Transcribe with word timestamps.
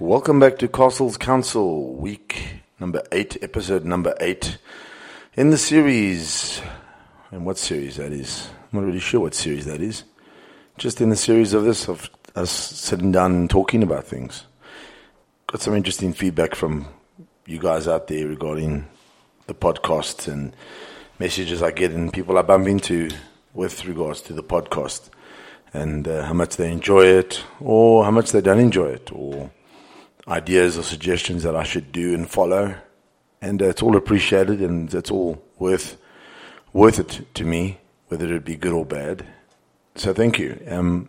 Welcome 0.00 0.38
back 0.38 0.58
to 0.58 0.68
Castle's 0.68 1.16
Council, 1.16 1.92
week 1.94 2.60
number 2.78 3.02
eight, 3.10 3.36
episode 3.42 3.84
number 3.84 4.14
eight 4.20 4.58
in 5.34 5.50
the 5.50 5.58
series. 5.58 6.62
And 7.32 7.44
what 7.44 7.58
series 7.58 7.96
that 7.96 8.12
is? 8.12 8.48
I'm 8.72 8.78
not 8.78 8.86
really 8.86 9.00
sure 9.00 9.22
what 9.22 9.34
series 9.34 9.66
that 9.66 9.80
is. 9.80 10.04
Just 10.76 11.00
in 11.00 11.10
the 11.10 11.16
series 11.16 11.52
of 11.52 11.64
this, 11.64 11.88
of 11.88 12.08
us 12.36 12.52
sitting 12.52 13.10
down 13.10 13.32
and 13.32 13.50
talking 13.50 13.82
about 13.82 14.04
things. 14.04 14.44
Got 15.48 15.62
some 15.62 15.74
interesting 15.74 16.12
feedback 16.12 16.54
from 16.54 16.86
you 17.44 17.58
guys 17.58 17.88
out 17.88 18.06
there 18.06 18.28
regarding 18.28 18.86
the 19.48 19.54
podcast 19.54 20.32
and 20.32 20.54
messages 21.18 21.60
I 21.60 21.72
get 21.72 21.90
and 21.90 22.12
people 22.12 22.38
I 22.38 22.42
bump 22.42 22.68
into 22.68 23.10
with 23.52 23.84
regards 23.84 24.20
to 24.22 24.32
the 24.32 24.44
podcast 24.44 25.10
and 25.74 26.06
uh, 26.06 26.22
how 26.22 26.34
much 26.34 26.56
they 26.56 26.70
enjoy 26.70 27.04
it 27.04 27.42
or 27.60 28.04
how 28.04 28.12
much 28.12 28.30
they 28.30 28.40
don't 28.40 28.60
enjoy 28.60 28.90
it 28.90 29.10
or 29.12 29.50
ideas 30.28 30.78
or 30.78 30.82
suggestions 30.82 31.42
that 31.42 31.56
I 31.56 31.62
should 31.62 31.90
do 31.92 32.14
and 32.14 32.28
follow. 32.28 32.74
And 33.40 33.62
uh, 33.62 33.66
it's 33.66 33.82
all 33.82 33.96
appreciated 33.96 34.60
and 34.60 34.92
it's 34.92 35.10
all 35.10 35.42
worth 35.58 35.96
worth 36.72 36.98
it 36.98 37.24
to 37.34 37.44
me, 37.44 37.78
whether 38.08 38.32
it 38.34 38.44
be 38.44 38.56
good 38.56 38.72
or 38.72 38.84
bad. 38.84 39.26
So 39.94 40.12
thank 40.12 40.38
you. 40.38 40.60
Um, 40.68 41.08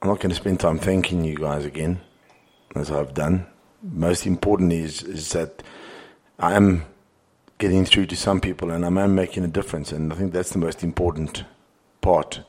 I'm 0.00 0.08
not 0.08 0.20
going 0.20 0.30
to 0.30 0.36
spend 0.36 0.60
time 0.60 0.78
thanking 0.78 1.24
you 1.24 1.36
guys 1.36 1.64
again, 1.64 2.00
as 2.74 2.90
I've 2.90 3.14
done. 3.14 3.46
Most 3.82 4.26
important 4.26 4.72
is 4.72 5.02
is 5.02 5.30
that 5.32 5.62
I 6.38 6.54
am 6.54 6.84
getting 7.58 7.84
through 7.84 8.06
to 8.06 8.16
some 8.16 8.40
people 8.40 8.70
and 8.70 8.84
I 8.84 8.88
am 8.88 9.14
making 9.14 9.44
a 9.44 9.48
difference, 9.48 9.92
and 9.92 10.12
I 10.12 10.16
think 10.16 10.32
that's 10.32 10.50
the 10.50 10.58
most 10.58 10.82
important 10.82 11.44
part, 12.00 12.40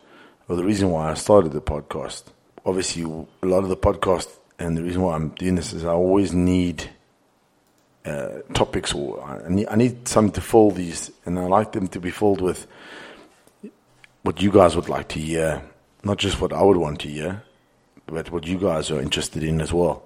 or 0.47 0.55
the 0.55 0.63
reason 0.63 0.89
why 0.89 1.11
I 1.11 1.13
started 1.13 1.51
the 1.51 1.61
podcast. 1.61 2.23
Obviously, 2.65 3.03
a 3.03 3.45
lot 3.45 3.63
of 3.63 3.69
the 3.69 3.77
podcast 3.77 4.27
and 4.59 4.77
the 4.77 4.83
reason 4.83 5.01
why 5.01 5.15
I'm 5.15 5.29
doing 5.29 5.55
this 5.55 5.73
is 5.73 5.85
I 5.85 5.91
always 5.91 6.33
need 6.33 6.89
uh, 8.05 8.39
topics 8.53 8.93
or 8.93 9.21
I 9.23 9.49
need, 9.49 9.67
I 9.67 9.75
need 9.75 10.07
something 10.07 10.33
to 10.33 10.41
fill 10.41 10.71
these, 10.71 11.11
and 11.25 11.37
I 11.39 11.45
like 11.45 11.71
them 11.71 11.87
to 11.89 11.99
be 11.99 12.11
filled 12.11 12.41
with 12.41 12.67
what 14.21 14.41
you 14.41 14.51
guys 14.51 14.75
would 14.75 14.89
like 14.89 15.07
to 15.09 15.19
hear, 15.19 15.61
not 16.03 16.17
just 16.17 16.39
what 16.39 16.53
I 16.53 16.61
would 16.61 16.77
want 16.77 17.01
to 17.01 17.07
hear, 17.07 17.43
but 18.05 18.31
what 18.31 18.45
you 18.47 18.57
guys 18.57 18.91
are 18.91 19.01
interested 19.01 19.43
in 19.43 19.61
as 19.61 19.73
well. 19.73 20.03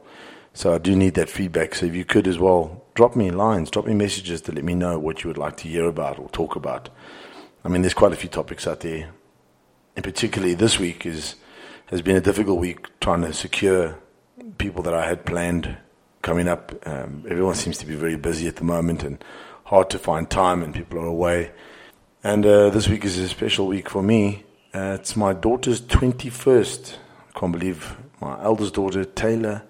So 0.54 0.73
I 0.73 0.78
do 0.78 0.95
need 0.95 1.14
that 1.14 1.30
feedback. 1.30 1.76
So 1.76 1.86
if 1.86 1.95
you 1.95 2.06
could 2.06 2.28
as 2.28 2.40
well, 2.40 2.84
drop 2.95 3.16
me 3.16 3.32
lines, 3.32 3.70
drop 3.70 3.86
me 3.86 3.94
messages 3.94 4.42
to 4.42 4.52
let 4.52 4.64
me 4.64 4.76
know 4.76 4.98
what 4.98 5.23
you 5.23 5.28
would 5.28 5.38
like 5.38 5.58
to 5.58 5.68
hear 5.68 5.86
about 5.86 6.20
or 6.20 6.28
talk 6.30 6.56
about. 6.56 6.90
I 7.64 7.70
mean, 7.70 7.82
there's 7.82 7.94
quite 7.94 8.14
a 8.14 8.18
few 8.18 8.30
topics 8.30 8.68
out 8.68 8.80
there, 8.80 9.10
and 9.95 10.04
particularly 10.04 10.54
this 10.54 10.80
week 10.80 11.06
is 11.06 11.36
has 11.88 12.02
been 12.02 12.16
a 12.16 12.22
difficult 12.22 12.60
week 12.60 12.88
trying 13.00 13.22
to 13.22 13.34
secure 13.34 13.98
people 14.58 14.84
that 14.84 14.94
I 14.94 15.08
had 15.08 15.26
planned 15.26 15.78
coming 16.22 16.48
up. 16.48 16.73
Um, 16.86 17.26
everyone 17.30 17.56
seems 17.56 17.78
to 17.80 17.86
be 17.86 17.95
very 17.95 18.16
busy 18.16 18.48
at 18.48 18.58
the 18.58 18.64
moment 18.64 19.04
and 19.04 19.23
hard 19.66 19.90
to 19.92 20.00
find 20.00 20.30
time, 20.30 20.64
and 20.64 20.73
people 20.73 21.00
are 21.00 21.06
away. 21.06 21.52
And 22.23 22.45
uh, 22.45 22.70
this 22.70 22.88
week 22.88 23.06
is 23.06 23.17
a 23.17 23.30
special 23.30 23.67
week 23.67 23.90
for 23.90 24.04
me. 24.04 24.44
Uh, 24.73 24.98
it's 25.00 25.16
my 25.16 25.34
daughter's 25.34 25.82
21st. 25.82 26.95
I 27.36 27.40
can't 27.40 27.52
believe 27.52 27.98
my 28.20 28.42
eldest 28.44 28.73
daughter, 28.73 29.06
Taylor, 29.06 29.64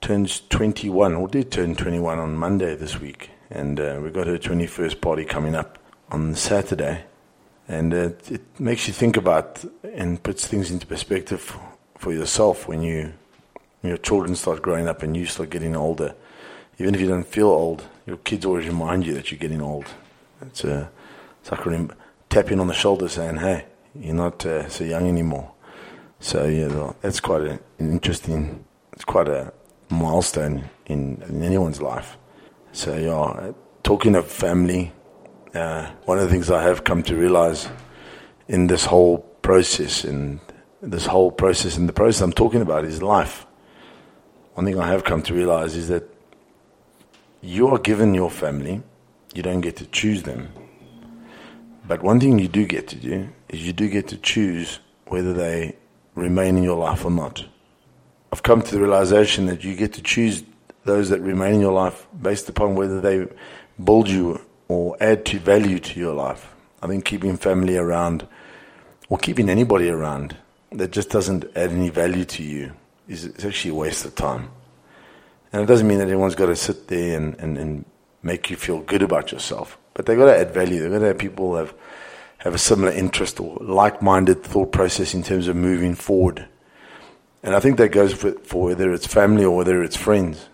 turns 0.00 0.40
21, 0.48 1.14
or 1.14 1.28
did 1.28 1.50
turn 1.50 1.76
21 1.76 2.18
on 2.18 2.36
Monday 2.36 2.74
this 2.74 3.00
week. 3.00 3.30
And 3.50 3.78
uh, 3.78 4.00
we 4.02 4.10
got 4.10 4.26
her 4.26 4.38
21st 4.38 5.00
party 5.00 5.24
coming 5.24 5.54
up 5.54 5.78
on 6.10 6.34
Saturday. 6.34 7.04
And 7.68 7.92
uh, 7.92 8.10
it 8.30 8.42
makes 8.58 8.88
you 8.88 8.94
think 8.94 9.16
about 9.16 9.64
and 9.82 10.22
puts 10.22 10.46
things 10.46 10.70
into 10.70 10.86
perspective 10.86 11.56
for 11.98 12.12
yourself 12.12 12.66
when 12.66 12.82
you 12.82 13.12
your 13.82 13.96
children 13.96 14.34
start 14.36 14.62
growing 14.62 14.88
up 14.88 15.02
and 15.02 15.16
you 15.16 15.26
start 15.26 15.50
getting 15.50 15.74
older, 15.74 16.14
even 16.78 16.94
if 16.94 17.00
you 17.00 17.08
don't 17.08 17.26
feel 17.26 17.48
old, 17.48 17.86
your 18.06 18.16
kids 18.18 18.44
always 18.44 18.66
remind 18.66 19.06
you 19.06 19.14
that 19.14 19.30
you're 19.30 19.38
getting 19.38 19.60
old. 19.60 19.86
It's, 20.40 20.64
uh, 20.64 20.88
it's 21.40 21.50
like 21.50 21.66
rem- 21.66 21.92
tapping 22.28 22.60
on 22.60 22.66
the 22.66 22.74
shoulder 22.74 23.08
saying, 23.08 23.36
hey, 23.36 23.66
you're 23.94 24.14
not 24.14 24.44
uh, 24.46 24.68
so 24.68 24.84
young 24.84 25.08
anymore. 25.08 25.52
So, 26.20 26.46
yeah, 26.46 26.92
that's 27.00 27.20
quite 27.20 27.42
an 27.42 27.60
interesting, 27.78 28.64
it's 28.92 29.04
quite 29.04 29.28
a 29.28 29.52
milestone 29.90 30.70
in, 30.86 31.22
in 31.28 31.42
anyone's 31.42 31.82
life. 31.82 32.16
So, 32.72 32.96
yeah, 32.96 33.52
talking 33.82 34.14
of 34.14 34.26
family, 34.26 34.92
uh, 35.54 35.90
one 36.04 36.18
of 36.18 36.24
the 36.24 36.30
things 36.30 36.50
I 36.50 36.62
have 36.62 36.84
come 36.84 37.02
to 37.04 37.16
realize 37.16 37.68
in 38.48 38.68
this 38.68 38.84
whole 38.84 39.18
process 39.18 40.04
and 40.04 40.40
this 40.80 41.06
whole 41.06 41.30
process 41.30 41.76
and 41.76 41.88
the 41.88 41.92
process 41.92 42.20
I'm 42.22 42.32
talking 42.32 42.62
about 42.62 42.84
is 42.84 43.02
life 43.02 43.46
one 44.54 44.66
thing 44.66 44.78
I 44.78 44.88
have 44.88 45.04
come 45.04 45.22
to 45.22 45.34
realize 45.34 45.76
is 45.76 45.88
that 45.88 46.04
you 47.40 47.68
are 47.68 47.78
given 47.78 48.14
your 48.14 48.30
family, 48.30 48.82
you 49.34 49.42
don't 49.42 49.62
get 49.62 49.76
to 49.76 49.86
choose 49.86 50.24
them. 50.24 50.48
But 51.88 52.02
one 52.02 52.20
thing 52.20 52.38
you 52.38 52.48
do 52.48 52.66
get 52.66 52.86
to 52.88 52.96
do 52.96 53.28
is 53.48 53.66
you 53.66 53.72
do 53.72 53.88
get 53.88 54.08
to 54.08 54.16
choose 54.18 54.78
whether 55.06 55.32
they 55.32 55.76
remain 56.14 56.56
in 56.56 56.62
your 56.62 56.76
life 56.76 57.04
or 57.04 57.10
not. 57.10 57.44
I've 58.30 58.42
come 58.42 58.62
to 58.62 58.74
the 58.74 58.80
realization 58.80 59.46
that 59.46 59.64
you 59.64 59.74
get 59.74 59.94
to 59.94 60.02
choose 60.02 60.44
those 60.84 61.08
that 61.08 61.20
remain 61.20 61.54
in 61.54 61.60
your 61.60 61.72
life 61.72 62.06
based 62.20 62.48
upon 62.48 62.74
whether 62.74 63.00
they 63.00 63.26
build 63.82 64.08
you 64.08 64.40
or 64.68 64.96
add 65.00 65.24
to 65.26 65.38
value 65.38 65.78
to 65.78 65.98
your 65.98 66.14
life. 66.14 66.54
I 66.82 66.88
think 66.88 67.04
keeping 67.04 67.36
family 67.36 67.76
around 67.76 68.26
or 69.08 69.18
keeping 69.18 69.48
anybody 69.48 69.88
around 69.88 70.36
that 70.72 70.90
just 70.92 71.10
doesn't 71.10 71.44
add 71.56 71.70
any 71.70 71.88
value 71.88 72.24
to 72.26 72.42
you 72.42 72.72
is 73.12 73.24
it's 73.26 73.44
actually 73.44 73.70
a 73.70 73.74
waste 73.74 74.04
of 74.04 74.14
time. 74.14 74.50
And 75.52 75.62
it 75.62 75.66
doesn't 75.66 75.86
mean 75.86 75.98
that 75.98 76.08
everyone's 76.08 76.34
got 76.34 76.46
to 76.46 76.56
sit 76.56 76.88
there 76.88 77.16
and, 77.16 77.34
and, 77.38 77.58
and 77.58 77.84
make 78.22 78.50
you 78.50 78.56
feel 78.56 78.80
good 78.80 79.02
about 79.02 79.30
yourself. 79.32 79.78
But 79.94 80.06
they've 80.06 80.18
got 80.18 80.26
to 80.26 80.38
add 80.38 80.54
value. 80.54 80.80
They've 80.80 80.90
got 80.90 81.00
to 81.00 81.06
have 81.08 81.18
people 81.18 81.56
have, 81.56 81.74
have 82.38 82.54
a 82.54 82.58
similar 82.58 82.90
interest 82.90 83.38
or 83.38 83.58
like-minded 83.60 84.42
thought 84.42 84.72
process 84.72 85.12
in 85.12 85.22
terms 85.22 85.48
of 85.48 85.56
moving 85.56 85.94
forward. 85.94 86.48
And 87.42 87.54
I 87.54 87.60
think 87.60 87.76
that 87.76 87.90
goes 87.90 88.14
for, 88.14 88.32
for 88.32 88.64
whether 88.64 88.92
it's 88.92 89.06
family 89.06 89.44
or 89.44 89.56
whether 89.56 89.82
it's 89.82 89.96
friends. 89.96 90.48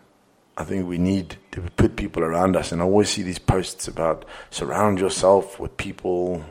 I 0.56 0.64
think 0.64 0.88
we 0.88 0.98
need 0.98 1.36
to 1.52 1.60
put 1.60 1.94
people 1.94 2.24
around 2.24 2.56
us. 2.56 2.72
And 2.72 2.82
I 2.82 2.84
always 2.84 3.10
see 3.10 3.22
these 3.22 3.38
posts 3.38 3.86
about 3.86 4.24
surround 4.50 4.98
yourself 4.98 5.60
with 5.60 5.76
people, 5.76 6.44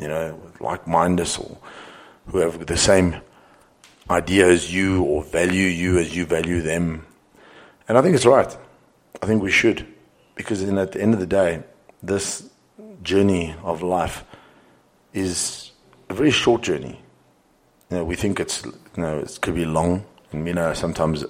you 0.00 0.08
know, 0.08 0.40
like-minded 0.58 1.28
or 1.38 1.58
who 2.26 2.38
have 2.38 2.66
the 2.66 2.76
same 2.76 3.20
idea 4.10 4.48
as 4.48 4.72
you 4.72 5.02
or 5.04 5.22
value 5.22 5.66
you 5.66 5.98
as 5.98 6.14
you 6.16 6.26
value 6.26 6.60
them. 6.60 7.06
And 7.88 7.98
I 7.98 8.02
think 8.02 8.14
it's 8.14 8.26
right. 8.26 8.56
I 9.22 9.26
think 9.26 9.42
we 9.42 9.50
should. 9.50 9.86
Because 10.34 10.64
then 10.64 10.78
at 10.78 10.92
the 10.92 11.00
end 11.00 11.14
of 11.14 11.20
the 11.20 11.26
day, 11.26 11.62
this 12.02 12.48
journey 13.02 13.54
of 13.62 13.82
life 13.82 14.24
is 15.12 15.72
a 16.08 16.14
very 16.14 16.30
short 16.30 16.62
journey. 16.62 17.00
You 17.90 17.98
know, 17.98 18.04
we 18.04 18.16
think 18.16 18.40
it's, 18.40 18.64
you 18.64 18.72
know, 18.96 19.18
it 19.18 19.38
could 19.40 19.54
be 19.54 19.64
long, 19.64 20.04
and 20.32 20.46
you 20.46 20.54
know, 20.54 20.72
sometimes 20.72 21.24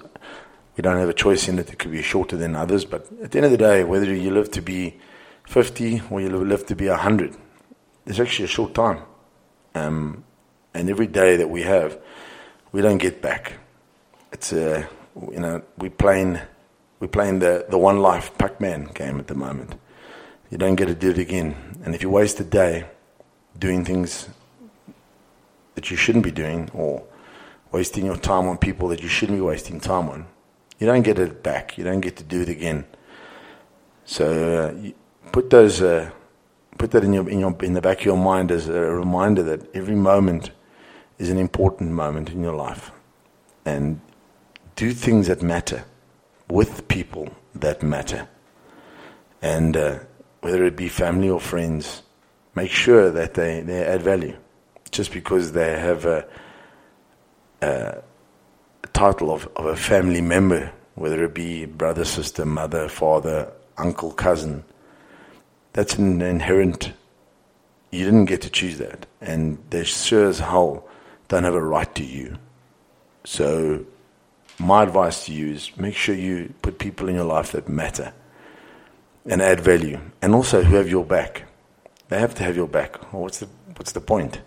we 0.77 0.83
don't 0.83 0.99
have 0.99 1.09
a 1.09 1.15
choice 1.15 1.49
in 1.49 1.59
it. 1.59 1.73
It 1.73 1.79
could 1.79 1.91
be 1.91 2.03
shorter 2.03 2.37
than 2.37 2.55
others, 2.55 2.85
but 2.85 3.07
at 3.23 3.33
the 3.33 3.39
end 3.39 3.47
of 3.47 3.51
the 3.51 3.59
day, 3.59 3.85
whether 3.85 4.15
you 4.15 4.31
live 4.31 4.51
to 4.53 4.63
be 4.63 4.99
50 5.47 6.03
or 6.11 6.21
you 6.21 6.31
live 6.31 6.67
to 6.67 6.77
be 6.77 6.89
100, 6.89 7.37
it's 8.07 8.21
actually 8.21 8.45
a 8.45 8.49
short 8.49 8.75
time. 8.75 9.03
Um, 9.75 10.25
and 10.75 10.89
every 10.89 11.07
day 11.07 11.37
that 11.37 11.51
we 11.51 11.63
have, 11.63 11.99
we 12.73 12.81
don't 12.81 12.99
get 12.99 13.21
back. 13.21 13.53
It's 14.33 14.53
a, 14.53 14.89
you 15.31 15.41
know, 15.41 15.63
we're 15.79 15.91
playing, 15.91 16.41
we're 17.01 17.09
playing 17.09 17.39
the, 17.39 17.67
the 17.69 17.79
one 17.79 17.99
life 17.99 18.37
Pac-Man 18.39 18.91
game 18.95 19.19
at 19.21 19.27
the 19.27 19.35
moment. 19.35 19.75
You 20.51 20.59
don't 20.59 20.75
get 20.75 20.87
to 20.87 20.95
do 20.95 21.11
it 21.11 21.19
again. 21.19 21.55
And 21.85 21.95
if 21.95 22.03
you 22.03 22.11
waste 22.11 22.41
a 22.41 22.45
day 22.45 22.87
doing 23.59 23.85
things 23.85 24.29
that 25.75 25.91
you 25.91 25.97
shouldn't 25.97 26.25
be 26.25 26.31
doing 26.31 26.71
or 26.73 27.03
wasting 27.71 28.07
your 28.07 28.17
time 28.17 28.49
on 28.49 28.59
people 28.59 28.89
that 28.89 29.03
you 29.03 29.09
shouldn't 29.09 29.39
be 29.39 29.43
wasting 29.43 29.79
time 29.81 30.09
on, 30.09 30.27
you 30.79 30.87
don't 30.87 31.03
get 31.03 31.19
it 31.19 31.43
back. 31.43 31.79
You 31.79 31.85
don't 31.85 32.01
get 32.01 32.17
to 32.17 32.25
do 32.25 32.41
it 32.41 32.49
again. 32.49 32.85
So 34.05 34.75
uh, 34.85 34.91
put 35.31 35.51
those, 35.51 35.81
uh, 35.81 36.11
put 36.79 36.91
that 36.93 37.05
in 37.05 37.13
your, 37.13 37.29
in 37.29 37.39
your, 37.39 37.55
in 37.63 37.75
the 37.75 37.83
back 37.83 38.01
of 38.01 38.05
your 38.05 38.17
mind 38.17 38.51
as 38.51 38.69
a 38.69 38.81
reminder 38.81 39.43
that 39.43 39.75
every 39.75 39.95
moment 39.95 40.51
is 41.23 41.31
an 41.31 41.39
important 41.39 41.93
moment 41.93 42.31
in 42.31 42.43
your 42.43 42.57
life. 42.57 42.91
And 43.65 44.01
do 44.75 44.93
things 44.93 45.29
that 45.29 45.41
matter 45.41 45.85
with 46.51 46.89
people 46.89 47.29
that 47.55 47.81
matter. 47.81 48.29
And 49.41 49.77
uh, 49.77 50.01
whether 50.41 50.65
it 50.65 50.75
be 50.75 50.89
family 50.89 51.31
or 51.31 51.39
friends, 51.39 52.03
make 52.57 52.73
sure 52.73 53.09
that 53.11 53.35
they, 53.35 53.61
they 53.61 53.85
add 53.85 54.03
value. 54.03 54.37
Just 54.91 55.13
because 55.13 55.53
they 55.53 55.79
have 55.79 56.05
a, 56.07 56.27
a, 57.61 58.03
title 58.93 59.31
of, 59.31 59.49
of 59.55 59.67
a 59.67 59.77
family 59.77 60.21
member, 60.21 60.73
whether 60.97 61.23
it 61.23 61.35
be 61.35 61.67
brother, 61.67 62.05
sister, 62.05 62.45
mother, 62.45 62.89
father, 62.89 63.53
uncle, 63.79 64.11
cousin, 64.11 64.65
that's 65.73 65.95
an 65.95 66.21
inherent. 66.21 66.93
You 67.93 68.07
didn't 68.07 68.25
get 68.25 68.43
to 68.43 68.51
choose 68.51 68.79
that, 68.79 69.07
and 69.21 69.59
there 69.71 69.85
sure 69.85 70.29
as 70.29 70.41
hell 70.41 70.89
don't 71.29 71.45
have 71.45 71.55
a 71.55 71.63
right 71.63 71.93
to 71.95 72.05
you. 72.05 72.39
So 73.25 73.85
my 74.59 74.83
advice 74.83 75.27
to 75.27 75.33
you 75.33 75.53
is 75.53 75.77
make 75.77 75.95
sure 75.95 76.15
you 76.15 76.53
put 76.63 76.79
people 76.79 77.09
in 77.09 77.15
your 77.15 77.25
life 77.25 77.53
that 77.53 77.69
matter 77.69 78.13
and 79.27 79.41
add 79.41 79.61
value, 79.61 80.01
and 80.21 80.35
also 80.35 80.63
who 80.63 80.77
have 80.77 80.89
your 80.89 81.05
back. 81.05 81.45
They 82.09 82.19
have 82.19 82.35
to 82.37 82.43
have 82.43 82.57
your 82.57 82.67
back. 82.67 83.13
what's 83.13 83.39
the 83.39 83.49
what's 83.77 83.93
the 83.93 84.01
point? 84.01 84.41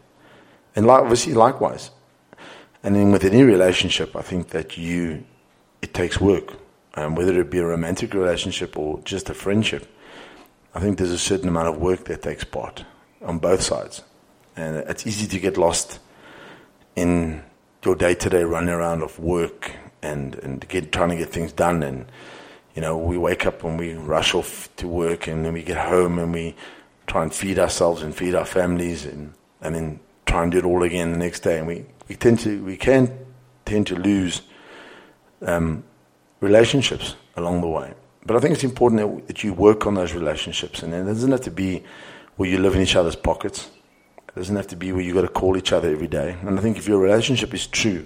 And 0.76 0.86
like, 0.86 1.02
obviously, 1.02 1.34
likewise. 1.34 1.92
And 2.84 2.96
then 2.96 3.12
with 3.12 3.24
any 3.24 3.42
relationship, 3.42 4.16
I 4.16 4.22
think 4.22 4.50
that 4.50 4.78
you 4.78 5.26
it 5.82 5.94
takes 5.94 6.20
work, 6.20 6.54
um, 6.96 7.16
whether 7.16 7.40
it 7.40 7.50
be 7.50 7.60
a 7.60 7.66
romantic 7.66 8.14
relationship 8.14 8.78
or 8.78 9.00
just 9.04 9.30
a 9.30 9.34
friendship. 9.34 9.88
I 10.74 10.80
think 10.82 10.98
there's 10.98 11.12
a 11.12 11.18
certain 11.18 11.48
amount 11.48 11.70
of 11.70 11.78
work 11.78 12.06
that 12.06 12.22
takes 12.22 12.44
part 12.44 12.84
on 13.22 13.40
both 13.40 13.62
sides, 13.62 14.04
and 14.58 14.78
it's 14.90 15.08
easy 15.08 15.26
to 15.28 15.40
get 15.40 15.58
lost 15.58 16.00
in 16.96 17.44
your 17.84 17.96
day-to-day 17.96 18.44
running 18.44 18.70
around 18.70 19.04
of 19.04 19.20
work 19.20 19.72
and 20.02 20.36
and 20.36 20.68
get 20.68 20.92
trying 20.92 21.10
to 21.10 21.16
get 21.16 21.30
things 21.30 21.52
done 21.52 21.84
and 21.84 22.06
you 22.76 22.82
know, 22.82 22.98
we 22.98 23.18
wake 23.18 23.46
up 23.46 23.64
and 23.64 23.80
we 23.80 23.94
rush 23.94 24.36
off 24.36 24.70
to 24.76 24.88
work 24.88 25.28
and 25.28 25.46
then 25.46 25.54
we 25.54 25.64
get 25.64 25.78
home 25.78 26.20
and 26.20 26.34
we 26.34 26.56
try 27.08 27.24
and 27.24 27.34
feed 27.34 27.58
ourselves 27.58 28.04
and 28.04 28.14
feed 28.14 28.36
our 28.36 28.46
families 28.46 29.06
and, 29.06 29.34
and 29.62 29.74
then 29.74 30.00
try 30.26 30.44
and 30.44 30.52
do 30.52 30.58
it 30.58 30.66
all 30.66 30.84
again 30.84 31.14
the 31.14 31.18
next 31.18 31.40
day. 31.40 31.58
And 31.58 31.68
we, 31.68 31.86
we 32.10 32.16
tend 32.16 32.40
to, 32.40 32.62
we 32.66 32.76
can 32.76 33.18
tend 33.64 33.88
to 33.88 33.96
lose 33.96 34.42
um, 35.42 35.86
relationships 36.42 37.16
along 37.38 37.62
the 37.62 37.68
way. 37.68 37.94
But 38.26 38.36
I 38.36 38.40
think 38.40 38.54
it's 38.54 38.64
important 38.66 39.02
that, 39.02 39.28
that 39.28 39.44
you 39.44 39.54
work 39.54 39.88
on 39.88 39.94
those 39.94 40.14
relationships. 40.14 40.84
And 40.84 40.94
it 40.94 41.06
doesn't 41.06 41.32
have 41.32 41.42
to 41.42 41.52
be 41.52 41.82
where 42.36 42.50
you 42.50 42.58
live 42.58 42.76
in 42.76 42.82
each 42.82 42.98
other's 42.98 43.16
pockets. 43.16 43.72
It 44.36 44.40
doesn't 44.40 44.56
have 44.56 44.68
to 44.68 44.76
be 44.76 44.92
where 44.92 45.02
you've 45.02 45.16
got 45.16 45.22
to 45.22 45.30
call 45.30 45.56
each 45.56 45.72
other 45.72 45.90
every 45.90 46.08
day. 46.08 46.36
And 46.42 46.60
I 46.60 46.62
think 46.62 46.78
if 46.78 46.90
your 46.90 47.00
relationship 47.00 47.54
is 47.54 47.68
true, 47.68 48.06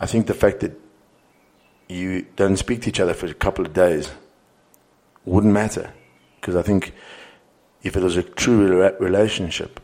I 0.00 0.06
think 0.06 0.26
the 0.26 0.34
fact 0.34 0.60
that 0.60 0.72
you 1.90 2.26
don't 2.36 2.56
speak 2.56 2.82
to 2.82 2.88
each 2.88 3.00
other 3.00 3.12
for 3.12 3.26
a 3.26 3.34
couple 3.34 3.66
of 3.66 3.74
days 3.74 4.10
wouldn't 5.26 5.52
matter. 5.52 5.92
Because 6.40 6.56
I 6.56 6.62
think 6.62 6.94
if 7.82 7.96
it 7.96 8.02
was 8.02 8.16
a 8.16 8.22
true 8.22 8.66
relationship, 8.98 9.78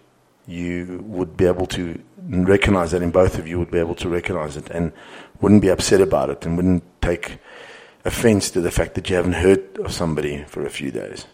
you 0.47 1.05
would 1.05 1.37
be 1.37 1.44
able 1.44 1.67
to 1.67 2.03
recognize 2.17 2.93
that 2.93 3.03
in 3.03 3.11
both 3.11 3.38
of 3.38 3.47
you 3.47 3.59
would 3.59 3.70
be 3.70 3.79
able 3.79 3.94
to 3.97 4.09
recognize 4.09 4.56
it 4.56 4.70
and 4.70 4.91
wouldn't 5.43 5.61
be 5.61 5.69
upset 5.69 6.00
about 6.00 6.31
it 6.31 6.47
and 6.47 6.56
wouldn't 6.56 6.82
take 7.03 7.38
offense 8.06 8.50
to 8.53 8.62
the 8.62 8.70
fact 8.70 8.94
that 8.94 9.11
you 9.11 9.17
haven't 9.17 9.35
heard 9.35 9.79
of 9.81 9.93
somebody 9.93 10.44
for 10.44 10.65
a 10.65 10.70
few 10.70 10.91
days. 10.91 11.26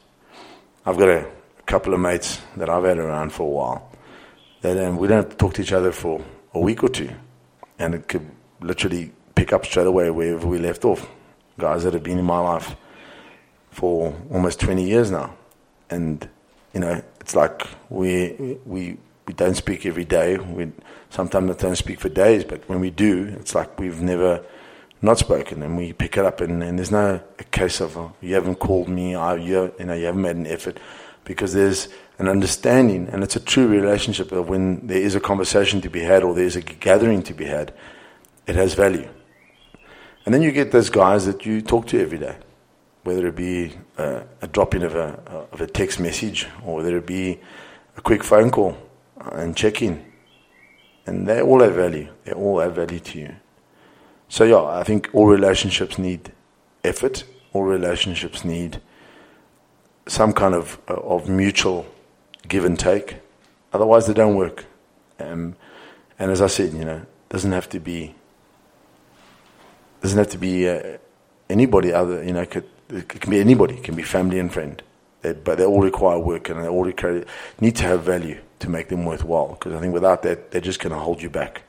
I've 0.84 0.98
got 0.98 1.08
a 1.08 1.30
couple 1.66 1.94
of 1.94 2.00
mates 2.00 2.40
that 2.56 2.68
I've 2.68 2.82
had 2.82 2.98
around 2.98 3.32
for 3.32 3.44
a 3.44 3.50
while 3.50 3.93
that 4.64 4.82
um, 4.82 4.96
we 4.96 5.06
don't 5.06 5.38
talk 5.38 5.52
to 5.52 5.60
each 5.60 5.74
other 5.74 5.92
for 5.92 6.24
a 6.54 6.58
week 6.58 6.82
or 6.82 6.88
two 6.88 7.10
and 7.78 7.94
it 7.94 8.08
could 8.08 8.26
literally 8.62 9.12
pick 9.34 9.52
up 9.52 9.66
straight 9.66 9.86
away 9.86 10.08
wherever 10.08 10.46
we 10.46 10.56
left 10.56 10.86
off. 10.86 11.06
Guys 11.58 11.84
that 11.84 11.92
have 11.92 12.02
been 12.02 12.18
in 12.18 12.24
my 12.24 12.38
life 12.38 12.74
for 13.70 14.14
almost 14.30 14.60
20 14.60 14.82
years 14.82 15.10
now. 15.10 15.34
And, 15.90 16.26
you 16.72 16.80
know, 16.80 17.02
it's 17.20 17.36
like 17.36 17.66
we, 17.90 18.58
we, 18.64 18.96
we 19.26 19.34
don't 19.34 19.54
speak 19.54 19.84
every 19.84 20.06
day. 20.06 20.38
We 20.38 20.72
sometimes 21.10 21.54
don't 21.56 21.76
speak 21.76 22.00
for 22.00 22.08
days, 22.08 22.42
but 22.42 22.66
when 22.66 22.80
we 22.80 22.88
do, 22.88 23.36
it's 23.38 23.54
like 23.54 23.78
we've 23.78 24.00
never 24.00 24.42
not 25.02 25.18
spoken 25.18 25.62
and 25.62 25.76
we 25.76 25.92
pick 25.92 26.16
it 26.16 26.24
up 26.24 26.40
and, 26.40 26.62
and 26.62 26.78
there's 26.78 26.90
no 26.90 27.20
a 27.38 27.44
case 27.44 27.82
of 27.82 27.98
oh, 27.98 28.14
you 28.22 28.32
haven't 28.32 28.54
called 28.54 28.88
me, 28.88 29.14
I, 29.14 29.34
you, 29.34 29.74
you 29.78 29.84
know, 29.84 29.92
you 29.92 30.06
haven't 30.06 30.22
made 30.22 30.36
an 30.36 30.46
effort 30.46 30.80
because 31.24 31.52
there's 31.52 31.88
an 32.18 32.28
understanding 32.28 33.08
and 33.08 33.22
it's 33.22 33.36
a 33.36 33.40
true 33.40 33.66
relationship 33.66 34.30
of 34.32 34.48
when 34.48 34.86
there 34.86 34.98
is 34.98 35.14
a 35.14 35.20
conversation 35.20 35.80
to 35.80 35.88
be 35.88 36.00
had 36.00 36.22
or 36.22 36.34
there's 36.34 36.56
a 36.56 36.60
gathering 36.60 37.22
to 37.22 37.34
be 37.34 37.46
had, 37.46 37.74
it 38.46 38.54
has 38.54 38.74
value. 38.74 39.08
And 40.24 40.34
then 40.34 40.42
you 40.42 40.52
get 40.52 40.72
those 40.72 40.90
guys 40.90 41.26
that 41.26 41.44
you 41.44 41.60
talk 41.60 41.86
to 41.88 42.00
every 42.00 42.18
day, 42.18 42.36
whether 43.02 43.26
it 43.26 43.36
be 43.36 43.72
uh, 43.98 44.20
a 44.40 44.46
drop 44.46 44.74
in 44.74 44.82
of 44.82 44.94
a, 44.94 45.48
of 45.52 45.60
a 45.60 45.66
text 45.66 46.00
message 46.00 46.46
or 46.64 46.76
whether 46.76 46.96
it 46.96 47.06
be 47.06 47.40
a 47.96 48.00
quick 48.00 48.22
phone 48.22 48.50
call 48.50 48.76
and 49.32 49.56
check 49.56 49.82
in. 49.82 50.04
And 51.06 51.26
they 51.26 51.42
all 51.42 51.60
have 51.60 51.74
value. 51.74 52.08
They 52.24 52.32
all 52.32 52.60
have 52.60 52.76
value 52.76 53.00
to 53.00 53.18
you. 53.18 53.34
So, 54.28 54.44
yeah, 54.44 54.64
I 54.64 54.82
think 54.84 55.10
all 55.12 55.26
relationships 55.26 55.98
need 55.98 56.32
effort, 56.82 57.24
all 57.52 57.62
relationships 57.62 58.44
need 58.44 58.80
some 60.06 60.32
kind 60.32 60.54
of, 60.54 60.78
of 60.88 61.28
mutual 61.28 61.86
give 62.48 62.64
and 62.64 62.78
take. 62.78 63.16
Otherwise, 63.72 64.06
they 64.06 64.14
don't 64.14 64.36
work. 64.36 64.64
Um, 65.18 65.56
and 66.18 66.30
as 66.30 66.40
I 66.40 66.46
said, 66.46 66.72
you 66.72 66.84
know, 66.84 67.04
doesn't 67.28 67.52
have 67.52 67.68
to 67.70 67.80
be 67.80 68.14
doesn't 70.04 70.18
have 70.18 70.28
to 70.28 70.38
be 70.38 70.68
uh, 70.68 70.98
anybody 71.48 71.90
other, 71.90 72.22
you 72.22 72.32
know, 72.34 72.44
could, 72.44 72.68
it 72.90 73.08
can 73.08 73.30
be 73.30 73.40
anybody, 73.40 73.76
it 73.76 73.82
can 73.82 73.94
be 73.94 74.02
family 74.02 74.38
and 74.38 74.52
friend. 74.52 74.82
They, 75.22 75.32
but 75.32 75.56
they 75.56 75.64
all 75.64 75.80
require 75.80 76.18
work 76.18 76.50
and 76.50 76.62
they 76.62 76.68
all 76.68 76.84
require, 76.84 77.24
need 77.58 77.76
to 77.76 77.84
have 77.84 78.02
value 78.02 78.38
to 78.58 78.68
make 78.68 78.90
them 78.90 79.06
worthwhile. 79.06 79.54
Because 79.54 79.72
I 79.72 79.80
think 79.80 79.94
without 79.94 80.22
that, 80.24 80.50
they're 80.50 80.60
just 80.60 80.78
going 80.78 80.92
to 80.92 80.98
hold 80.98 81.22
you 81.22 81.30
back 81.30 81.62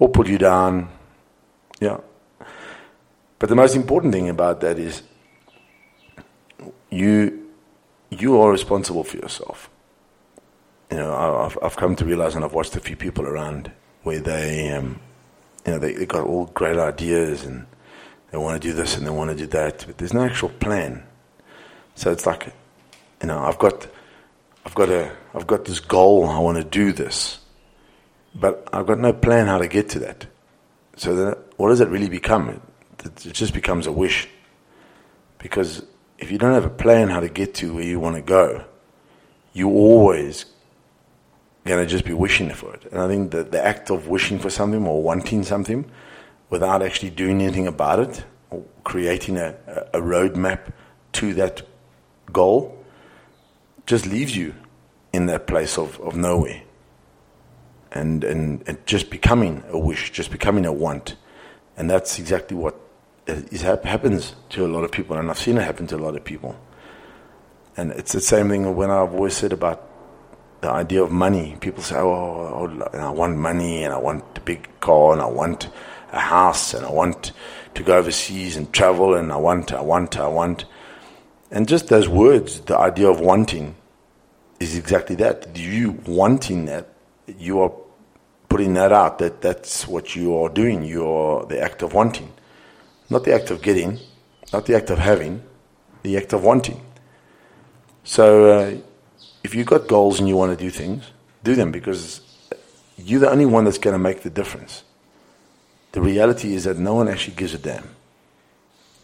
or 0.00 0.08
pull 0.08 0.28
you 0.28 0.38
down. 0.38 0.88
Yeah. 1.80 2.00
But 3.38 3.48
the 3.48 3.54
most 3.54 3.76
important 3.76 4.12
thing 4.12 4.28
about 4.28 4.60
that 4.62 4.80
is 4.80 5.02
you, 6.96 7.50
you 8.10 8.40
are 8.40 8.50
responsible 8.50 9.04
for 9.04 9.16
yourself. 9.16 9.70
You 10.90 10.98
know, 10.98 11.14
I've, 11.14 11.58
I've 11.62 11.76
come 11.76 11.96
to 11.96 12.04
realize, 12.04 12.34
and 12.34 12.44
I've 12.44 12.52
watched 12.52 12.76
a 12.76 12.80
few 12.80 12.96
people 12.96 13.26
around 13.26 13.72
where 14.02 14.20
they, 14.20 14.70
um, 14.70 15.00
you 15.64 15.72
know, 15.72 15.78
they, 15.78 15.94
they 15.94 16.06
got 16.06 16.26
all 16.26 16.46
great 16.46 16.78
ideas 16.78 17.44
and 17.44 17.66
they 18.30 18.38
want 18.38 18.60
to 18.60 18.68
do 18.68 18.72
this 18.74 18.96
and 18.96 19.06
they 19.06 19.10
want 19.10 19.30
to 19.30 19.36
do 19.36 19.46
that, 19.46 19.84
but 19.86 19.98
there's 19.98 20.14
no 20.14 20.24
actual 20.24 20.48
plan. 20.48 21.02
So 21.96 22.12
it's 22.12 22.26
like, 22.26 22.52
you 23.20 23.26
know, 23.26 23.38
I've 23.38 23.58
got, 23.58 23.88
I've 24.64 24.74
got 24.74 24.90
a, 24.90 25.10
I've 25.34 25.46
got 25.46 25.64
this 25.64 25.80
goal. 25.80 26.28
I 26.28 26.38
want 26.38 26.58
to 26.58 26.64
do 26.64 26.92
this, 26.92 27.38
but 28.34 28.68
I've 28.72 28.86
got 28.86 28.98
no 28.98 29.12
plan 29.12 29.46
how 29.46 29.58
to 29.58 29.68
get 29.68 29.88
to 29.90 29.98
that. 30.00 30.26
So 30.96 31.16
then, 31.16 31.34
what 31.56 31.68
does 31.68 31.80
it 31.80 31.88
really 31.88 32.08
become? 32.08 32.48
It, 32.48 33.26
it 33.26 33.32
just 33.32 33.54
becomes 33.54 33.86
a 33.86 33.92
wish, 33.92 34.28
because 35.38 35.84
if 36.18 36.30
you 36.30 36.38
don't 36.38 36.54
have 36.54 36.64
a 36.64 36.70
plan 36.70 37.08
how 37.08 37.20
to 37.20 37.28
get 37.28 37.54
to 37.54 37.74
where 37.74 37.84
you 37.84 38.00
want 38.00 38.16
to 38.16 38.22
go, 38.22 38.64
you're 39.52 39.70
always 39.70 40.46
going 41.64 41.84
to 41.84 41.86
just 41.86 42.04
be 42.04 42.12
wishing 42.12 42.50
for 42.50 42.74
it. 42.74 42.84
And 42.90 43.00
I 43.00 43.08
think 43.08 43.32
that 43.32 43.52
the 43.52 43.64
act 43.64 43.90
of 43.90 44.08
wishing 44.08 44.38
for 44.38 44.50
something 44.50 44.86
or 44.86 45.02
wanting 45.02 45.42
something 45.42 45.90
without 46.48 46.82
actually 46.82 47.10
doing 47.10 47.42
anything 47.42 47.66
about 47.66 47.98
it 47.98 48.24
or 48.50 48.64
creating 48.84 49.36
a, 49.36 49.56
a 49.92 50.00
roadmap 50.00 50.72
to 51.12 51.34
that 51.34 51.62
goal 52.32 52.84
just 53.86 54.06
leaves 54.06 54.36
you 54.36 54.54
in 55.12 55.26
that 55.26 55.46
place 55.46 55.76
of, 55.78 55.98
of 56.00 56.16
nowhere. 56.16 56.62
And, 57.92 58.22
and, 58.24 58.62
and 58.68 58.84
just 58.86 59.10
becoming 59.10 59.64
a 59.68 59.78
wish, 59.78 60.12
just 60.12 60.30
becoming 60.30 60.66
a 60.66 60.72
want. 60.72 61.16
And 61.76 61.88
that's 61.88 62.18
exactly 62.18 62.56
what 62.56 62.78
is, 63.26 63.62
happens 63.62 64.34
to 64.50 64.66
a 64.66 64.68
lot 64.68 64.84
of 64.84 64.92
people. 64.92 65.16
And 65.16 65.30
I've 65.30 65.38
seen 65.38 65.58
it 65.58 65.62
happen 65.62 65.86
to 65.88 65.96
a 65.96 65.98
lot 65.98 66.16
of 66.16 66.24
people. 66.24 66.56
And 67.76 67.92
it's 67.92 68.12
the 68.12 68.20
same 68.20 68.48
thing 68.48 68.74
when 68.74 68.90
I've 68.90 69.12
always 69.14 69.36
said 69.36 69.52
about 69.52 69.86
the 70.60 70.70
idea 70.70 71.02
of 71.02 71.10
money. 71.10 71.56
People 71.60 71.82
say, 71.82 71.96
oh, 71.96 72.80
oh, 72.82 72.98
I 72.98 73.10
want 73.10 73.36
money 73.36 73.84
and 73.84 73.92
I 73.92 73.98
want 73.98 74.24
a 74.36 74.40
big 74.40 74.68
car 74.80 75.12
and 75.12 75.20
I 75.20 75.26
want 75.26 75.68
a 76.12 76.20
house 76.20 76.72
and 76.72 76.86
I 76.86 76.90
want 76.90 77.32
to 77.74 77.82
go 77.82 77.98
overseas 77.98 78.56
and 78.56 78.72
travel 78.72 79.14
and 79.14 79.30
I 79.30 79.36
want, 79.36 79.72
I 79.72 79.82
want, 79.82 80.18
I 80.18 80.28
want. 80.28 80.64
And 81.50 81.68
just 81.68 81.88
those 81.88 82.08
words, 82.08 82.60
the 82.60 82.76
idea 82.76 83.08
of 83.08 83.20
wanting 83.20 83.76
is 84.58 84.76
exactly 84.76 85.16
that. 85.16 85.56
You 85.56 85.92
wanting 86.06 86.64
that, 86.66 86.88
you 87.38 87.60
are 87.60 87.72
putting 88.48 88.74
that 88.74 88.92
out, 88.92 89.18
that 89.18 89.42
that's 89.42 89.86
what 89.86 90.16
you 90.16 90.36
are 90.38 90.48
doing. 90.48 90.84
You 90.84 91.06
are 91.06 91.44
the 91.44 91.60
act 91.60 91.82
of 91.82 91.92
wanting. 91.92 92.32
Not 93.08 93.24
the 93.24 93.34
act 93.34 93.50
of 93.50 93.62
getting, 93.62 93.98
not 94.52 94.66
the 94.66 94.74
act 94.74 94.90
of 94.90 94.98
having, 94.98 95.42
the 96.02 96.16
act 96.16 96.32
of 96.32 96.42
wanting. 96.42 96.80
So, 98.04 98.50
uh, 98.50 98.76
if 99.42 99.54
you've 99.54 99.66
got 99.66 99.86
goals 99.86 100.18
and 100.18 100.28
you 100.28 100.36
want 100.36 100.56
to 100.56 100.64
do 100.64 100.70
things, 100.70 101.04
do 101.44 101.54
them 101.54 101.70
because 101.70 102.20
you're 102.96 103.20
the 103.20 103.30
only 103.30 103.46
one 103.46 103.64
that's 103.64 103.78
going 103.78 103.94
to 103.94 103.98
make 103.98 104.22
the 104.22 104.30
difference. 104.30 104.82
The 105.92 106.00
reality 106.00 106.54
is 106.54 106.64
that 106.64 106.78
no 106.78 106.94
one 106.94 107.08
actually 107.08 107.36
gives 107.36 107.54
a 107.54 107.58
damn. 107.58 107.88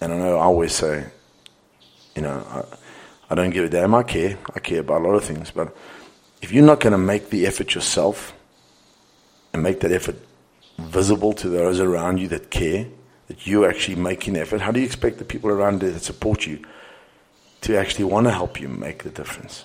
And 0.01 0.13
I 0.13 0.19
know 0.19 0.37
I 0.37 0.43
always 0.43 0.75
say, 0.75 1.07
you 2.17 2.23
know, 2.23 2.45
I, 2.49 2.77
I 3.31 3.35
don't 3.35 3.51
give 3.51 3.65
a 3.65 3.69
damn. 3.69 3.95
I 3.95 4.03
care. 4.03 4.37
I 4.55 4.59
care 4.59 4.81
about 4.81 5.03
a 5.03 5.05
lot 5.05 5.15
of 5.15 5.25
things. 5.25 5.51
But 5.51 5.75
if 6.43 6.53
you're 6.53 6.65
not 6.65 6.81
going 6.81 6.93
to 6.93 6.99
make 6.99 7.31
the 7.31 7.47
effort 7.47 7.75
yourself 7.75 8.35
and 9.53 9.63
make 9.63 9.81
that 9.81 9.93
effort 9.93 10.17
visible 10.79 11.33
to 11.35 11.49
those 11.49 11.81
around 11.81 12.19
you 12.19 12.29
that 12.29 12.51
care, 12.51 12.87
that 13.29 13.47
you're 13.47 13.69
actually 13.69 13.97
making 13.97 14.35
the 14.35 14.41
effort, 14.41 14.61
how 14.61 14.71
do 14.71 14.81
you 14.81 14.87
expect 14.87 15.19
the 15.19 15.25
people 15.25 15.51
around 15.51 15.83
you 15.83 15.91
that 15.91 16.03
support 16.03 16.47
you 16.47 16.61
to 17.63 17.77
actually 17.77 18.05
want 18.05 18.27
to 18.27 18.31
help 18.31 18.61
you 18.61 18.69
make 18.69 19.05
the 19.05 19.11
difference? 19.11 19.65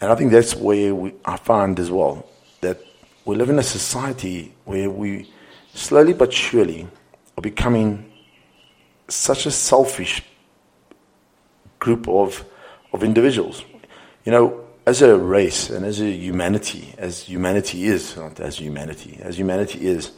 And 0.00 0.12
I 0.12 0.14
think 0.14 0.30
that's 0.30 0.54
where 0.54 0.94
we, 0.94 1.14
I 1.24 1.36
find 1.36 1.78
as 1.80 1.90
well 1.90 2.28
that 2.60 2.80
we 3.24 3.34
live 3.36 3.50
in 3.50 3.58
a 3.58 3.62
society 3.62 4.54
where 4.64 4.90
we 4.90 5.30
slowly 5.74 6.12
but 6.12 6.32
surely 6.32 6.86
are 7.36 7.42
becoming 7.42 8.12
such 9.08 9.46
a 9.46 9.50
selfish 9.50 10.22
group 11.78 12.08
of, 12.08 12.44
of 12.92 13.02
individuals. 13.02 13.64
You 14.24 14.32
know, 14.32 14.64
as 14.86 15.02
a 15.02 15.18
race 15.18 15.70
and 15.70 15.84
as 15.84 16.00
a 16.00 16.10
humanity, 16.10 16.94
as 16.98 17.22
humanity 17.22 17.84
is, 17.84 18.16
not 18.16 18.38
as 18.40 18.58
humanity, 18.58 19.18
as 19.20 19.38
humanity 19.38 19.86
is, 19.86 20.12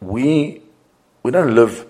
we, 0.00 0.62
we 1.22 1.30
don't 1.30 1.54
live 1.54 1.86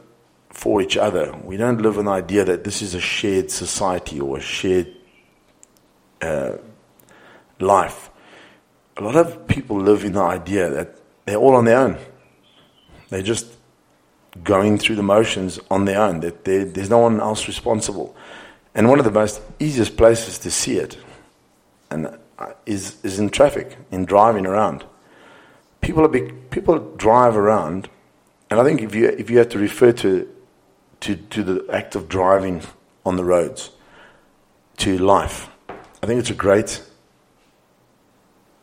for 0.50 0.80
each 0.80 0.96
other. 0.96 1.36
We 1.44 1.56
don't 1.56 1.80
live 1.80 1.98
an 1.98 2.08
idea 2.08 2.44
that 2.44 2.64
this 2.64 2.80
is 2.82 2.94
a 2.94 3.00
shared 3.00 3.50
society 3.50 4.20
or 4.20 4.38
a 4.38 4.40
shared 4.40 4.94
uh, 6.22 6.56
life. 7.58 8.10
A 8.96 9.02
lot 9.02 9.16
of 9.16 9.46
people 9.48 9.80
live 9.80 10.04
in 10.04 10.12
the 10.12 10.22
idea 10.22 10.70
that 10.70 11.00
they're 11.24 11.36
all 11.36 11.56
on 11.56 11.64
their 11.64 11.78
own. 11.78 11.98
They're 13.08 13.22
just 13.22 13.46
going 14.42 14.78
through 14.78 14.96
the 14.96 15.02
motions 15.02 15.60
on 15.70 15.84
their 15.84 16.00
own, 16.00 16.20
that 16.20 16.44
there's 16.44 16.90
no 16.90 16.98
one 16.98 17.20
else 17.20 17.46
responsible. 17.46 18.16
And 18.74 18.88
one 18.88 18.98
of 18.98 19.04
the 19.04 19.10
most 19.10 19.40
easiest 19.60 19.96
places 19.96 20.38
to 20.38 20.50
see 20.50 20.78
it 20.78 20.96
and 21.90 22.18
uh, 22.38 22.52
is, 22.66 22.96
is 23.04 23.18
in 23.18 23.30
traffic, 23.30 23.76
in 23.90 24.04
driving 24.04 24.46
around. 24.46 24.84
People, 25.80 26.04
are 26.04 26.08
big, 26.08 26.50
people 26.50 26.78
drive 26.96 27.36
around, 27.36 27.88
and 28.54 28.60
I 28.60 28.64
think 28.64 28.82
if 28.82 28.94
you, 28.94 29.08
if 29.08 29.30
you 29.30 29.38
have 29.38 29.48
to 29.48 29.58
refer 29.58 29.90
to, 29.90 30.32
to, 31.00 31.16
to 31.16 31.42
the 31.42 31.66
act 31.72 31.96
of 31.96 32.08
driving 32.08 32.62
on 33.04 33.16
the 33.16 33.24
roads, 33.24 33.72
to 34.76 34.96
life, 34.96 35.48
I 35.68 36.06
think 36.06 36.20
it's 36.20 36.30
a 36.30 36.34
great, 36.34 36.80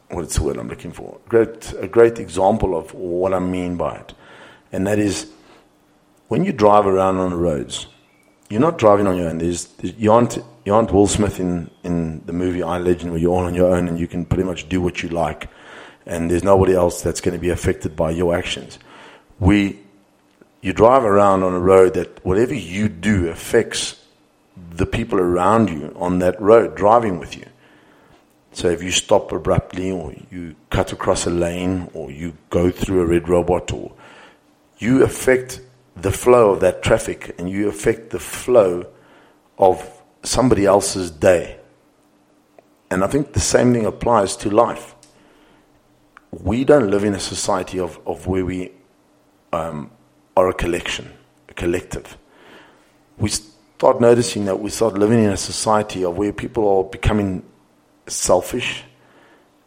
what's 0.08 0.38
the 0.38 0.44
word 0.44 0.56
I'm 0.56 0.70
looking 0.70 0.94
for? 0.94 1.20
Great, 1.28 1.74
a 1.74 1.90
great 1.90 2.20
example 2.20 2.78
of 2.78 2.94
what 2.94 3.34
I 3.34 3.40
mean 3.40 3.76
by 3.76 3.98
it. 3.98 4.14
And 4.72 4.88
that 4.88 4.98
is, 4.98 5.30
when 6.30 6.46
you 6.46 6.54
drive 6.54 6.88
around 6.88 7.18
on 7.18 7.30
the 7.30 7.36
roads, 7.36 7.86
you're 8.50 8.62
not 8.62 8.78
driving 8.78 9.08
on 9.08 9.18
your 9.18 9.28
own. 9.28 9.40
There's, 9.40 9.68
you, 9.82 10.10
aren't, 10.10 10.38
you 10.64 10.74
aren't 10.74 10.94
Will 10.94 11.08
Smith 11.08 11.38
in, 11.42 11.70
in 11.84 12.26
the 12.26 12.32
movie 12.32 12.64
I 12.64 12.78
Legend, 12.78 13.12
where 13.12 13.20
you're 13.20 13.34
all 13.34 13.44
on 13.44 13.56
your 13.56 13.76
own 13.76 13.90
and 13.90 14.00
you 14.00 14.08
can 14.08 14.24
pretty 14.24 14.46
much 14.46 14.70
do 14.70 14.80
what 14.80 15.04
you 15.04 15.10
like, 15.10 15.50
and 16.06 16.32
there's 16.32 16.46
nobody 16.46 16.74
else 16.76 17.02
that's 17.02 17.20
going 17.20 17.36
to 17.36 17.42
be 17.42 17.50
affected 17.50 17.98
by 17.98 18.12
your 18.12 18.34
actions. 18.34 18.80
We, 19.42 19.80
you 20.62 20.72
drive 20.72 21.04
around 21.04 21.42
on 21.42 21.54
a 21.54 21.60
road 21.60 21.96
that 21.96 22.24
whatever 22.24 22.54
you 22.54 22.88
do 22.88 23.28
affects 23.28 24.00
the 24.56 24.86
people 24.86 25.20
around 25.20 25.72
you 25.72 25.92
on 25.98 26.20
that 26.20 26.40
road 26.40 26.76
driving 26.76 27.18
with 27.18 27.36
you. 27.36 27.48
So 28.54 28.70
if 28.70 28.84
you 28.84 28.92
stop 28.92 29.32
abruptly 29.32 29.90
or 29.90 30.14
you 30.30 30.56
cut 30.70 30.92
across 30.92 31.26
a 31.26 31.32
lane 31.32 31.90
or 31.96 32.12
you 32.12 32.38
go 32.52 32.70
through 32.70 33.02
a 33.02 33.06
red 33.06 33.28
robot 33.28 33.74
or 33.74 33.92
you 34.78 35.04
affect 35.04 35.60
the 35.96 36.12
flow 36.12 36.52
of 36.52 36.60
that 36.60 36.84
traffic 36.84 37.34
and 37.40 37.50
you 37.50 37.68
affect 37.68 38.12
the 38.12 38.20
flow 38.20 38.86
of 39.58 40.04
somebody 40.22 40.68
else's 40.68 41.10
day. 41.10 41.58
And 42.92 43.04
I 43.04 43.08
think 43.08 43.34
the 43.34 43.40
same 43.40 43.74
thing 43.74 43.88
applies 43.88 44.36
to 44.38 44.52
life. 44.52 44.94
We 46.30 46.64
don't 46.64 46.92
live 46.92 47.04
in 47.04 47.16
a 47.16 47.20
society 47.20 47.80
of, 47.80 48.00
of 48.06 48.28
where 48.28 48.46
we 48.46 48.74
um, 49.52 49.92
are 50.36 50.50
a 50.50 50.54
collection, 50.54 51.12
a 51.50 51.54
collective. 51.54 52.18
We 53.18 53.30
start 53.30 54.02
noticing 54.02 54.46
that 54.46 54.60
we 54.60 54.70
start 54.70 54.94
living 54.94 55.24
in 55.24 55.32
a 55.32 55.38
society 55.38 56.04
of 56.04 56.18
where 56.18 56.32
people 56.34 56.68
are 56.78 56.84
becoming 56.84 57.44
selfish 58.08 58.84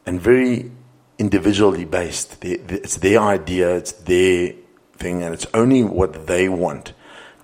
and 0.07 0.21
very 0.21 0.71
individually 1.19 1.85
based. 1.85 2.45
It's 2.45 2.97
their 2.97 3.21
idea, 3.21 3.77
it's 3.77 3.93
their 3.93 4.55
thing, 4.97 5.23
and 5.23 5.35
it's 5.35 5.47
only 5.55 5.83
what 5.83 6.27
they 6.27 6.49
want. 6.49 6.93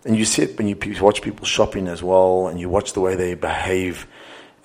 And 0.05 0.17
you 0.17 0.25
sit 0.25 0.57
when 0.57 0.67
you 0.67 0.77
watch 1.01 1.23
people 1.23 1.45
shopping 1.45 1.87
as 1.89 2.03
well, 2.03 2.49
and 2.49 2.59
you 2.59 2.69
watch 2.69 2.95
the 2.95 3.01
way 3.01 3.17
they 3.17 3.35
behave, 3.35 4.07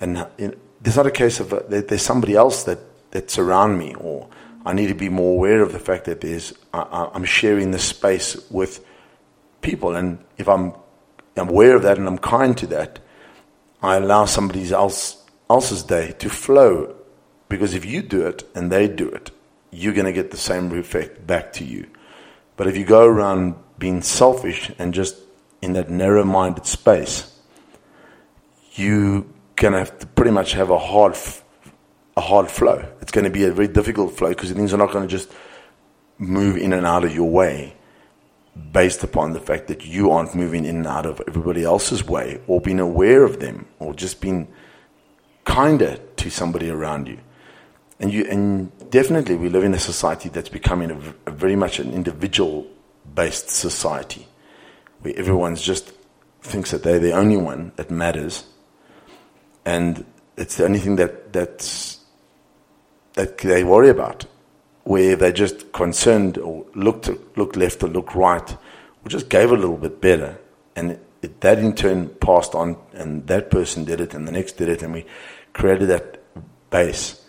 and 0.00 0.26
you 0.38 0.48
know, 0.48 0.54
there's 0.80 0.96
not 0.96 1.06
a 1.06 1.10
case 1.10 1.40
of 1.40 1.52
uh, 1.52 1.60
there's 1.68 2.02
somebody 2.02 2.34
else 2.34 2.64
that, 2.64 2.78
that's 3.10 3.38
around 3.38 3.78
me, 3.78 3.94
or 3.94 4.28
I 4.66 4.74
need 4.74 4.88
to 4.88 4.94
be 4.94 5.08
more 5.08 5.32
aware 5.32 5.62
of 5.62 5.72
the 5.72 5.78
fact 5.78 6.04
that 6.04 6.20
there's 6.20 6.52
I, 6.74 7.08
I'm 7.14 7.24
sharing 7.24 7.70
this 7.70 7.84
space 7.84 8.50
with 8.50 8.84
people, 9.62 9.96
and 9.96 10.18
if 10.36 10.48
I'm 10.48 10.74
aware 11.36 11.76
of 11.76 11.82
that 11.82 11.98
and 11.98 12.06
I'm 12.06 12.18
kind 12.18 12.56
to 12.58 12.66
that, 12.68 12.98
I 13.82 13.96
allow 13.96 14.24
somebody 14.24 14.70
else, 14.72 15.24
else's 15.48 15.82
day 15.82 16.12
to 16.18 16.28
flow. 16.28 16.94
Because 17.48 17.74
if 17.74 17.84
you 17.84 18.02
do 18.02 18.26
it 18.26 18.42
and 18.54 18.72
they 18.72 18.88
do 18.88 19.08
it, 19.08 19.30
you're 19.70 19.94
going 19.94 20.06
to 20.06 20.12
get 20.12 20.30
the 20.32 20.36
same 20.36 20.76
effect 20.76 21.26
back 21.26 21.52
to 21.54 21.64
you. 21.64 21.86
But 22.56 22.66
if 22.66 22.76
you 22.76 22.84
go 22.84 23.04
around 23.06 23.54
being 23.78 24.02
selfish 24.02 24.72
and 24.78 24.92
just 24.92 25.16
in 25.62 25.74
that 25.74 25.90
narrow 25.90 26.24
minded 26.24 26.66
space, 26.66 27.38
you're 28.72 29.24
going 29.54 29.72
to 29.72 29.78
have 29.78 29.98
to 30.00 30.06
pretty 30.06 30.32
much 30.32 30.52
have 30.52 30.70
a 30.70 30.78
hard, 30.78 31.16
a 32.16 32.20
hard 32.20 32.50
flow. 32.50 32.84
It's 33.00 33.12
going 33.12 33.24
to 33.24 33.30
be 33.30 33.44
a 33.44 33.52
very 33.52 33.68
difficult 33.68 34.16
flow 34.16 34.30
because 34.30 34.50
things 34.52 34.72
are 34.72 34.78
not 34.78 34.92
going 34.92 35.06
to 35.06 35.10
just 35.10 35.30
move 36.18 36.56
in 36.56 36.72
and 36.72 36.86
out 36.86 37.04
of 37.04 37.14
your 37.14 37.30
way 37.30 37.76
based 38.72 39.04
upon 39.04 39.32
the 39.32 39.40
fact 39.40 39.68
that 39.68 39.84
you 39.84 40.10
aren't 40.10 40.34
moving 40.34 40.64
in 40.64 40.76
and 40.76 40.86
out 40.86 41.04
of 41.04 41.20
everybody 41.28 41.62
else's 41.62 42.04
way 42.04 42.40
or 42.46 42.60
being 42.60 42.80
aware 42.80 43.22
of 43.22 43.38
them 43.38 43.66
or 43.78 43.92
just 43.92 44.20
being 44.20 44.48
kinder 45.44 45.98
to 46.16 46.30
somebody 46.30 46.70
around 46.70 47.06
you. 47.06 47.18
And 48.00 48.12
you 48.12 48.24
and 48.24 48.90
definitely 48.90 49.36
we 49.36 49.48
live 49.48 49.64
in 49.64 49.74
a 49.74 49.78
society 49.78 50.28
that's 50.30 50.48
becoming 50.48 50.90
a, 50.90 51.30
a 51.30 51.30
very 51.30 51.56
much 51.56 51.78
an 51.78 51.92
individual 51.92 52.66
based 53.14 53.50
society 53.50 54.26
where 55.00 55.14
everyone's 55.16 55.60
just 55.60 55.92
thinks 56.40 56.70
that 56.70 56.82
they're 56.82 56.98
the 56.98 57.12
only 57.12 57.36
one 57.36 57.72
that 57.76 57.90
matters 57.90 58.44
and 59.64 60.04
it's 60.36 60.56
the 60.56 60.64
only 60.64 60.78
thing 60.78 60.96
that 60.96 61.32
that's 61.32 62.00
that 63.16 63.38
they 63.38 63.64
worry 63.64 63.88
about 63.88 64.26
where 64.84 65.16
they 65.16 65.32
just 65.32 65.72
concerned 65.72 66.38
or 66.38 66.64
looked 66.74 67.10
looked 67.36 67.56
left 67.56 67.82
or 67.82 67.88
looked 67.88 68.14
right, 68.14 68.52
or 68.52 69.08
just 69.08 69.28
gave 69.28 69.50
a 69.50 69.56
little 69.56 69.76
bit 69.76 70.00
better, 70.00 70.38
and 70.76 70.92
it, 71.22 71.40
that 71.40 71.58
in 71.58 71.74
turn 71.74 72.08
passed 72.20 72.54
on, 72.54 72.76
and 72.92 73.26
that 73.26 73.50
person 73.50 73.84
did 73.84 74.00
it, 74.00 74.14
and 74.14 74.28
the 74.28 74.32
next 74.32 74.52
did 74.52 74.68
it, 74.68 74.82
and 74.82 74.92
we 74.92 75.04
created 75.52 75.88
that 75.88 76.22
base. 76.70 77.20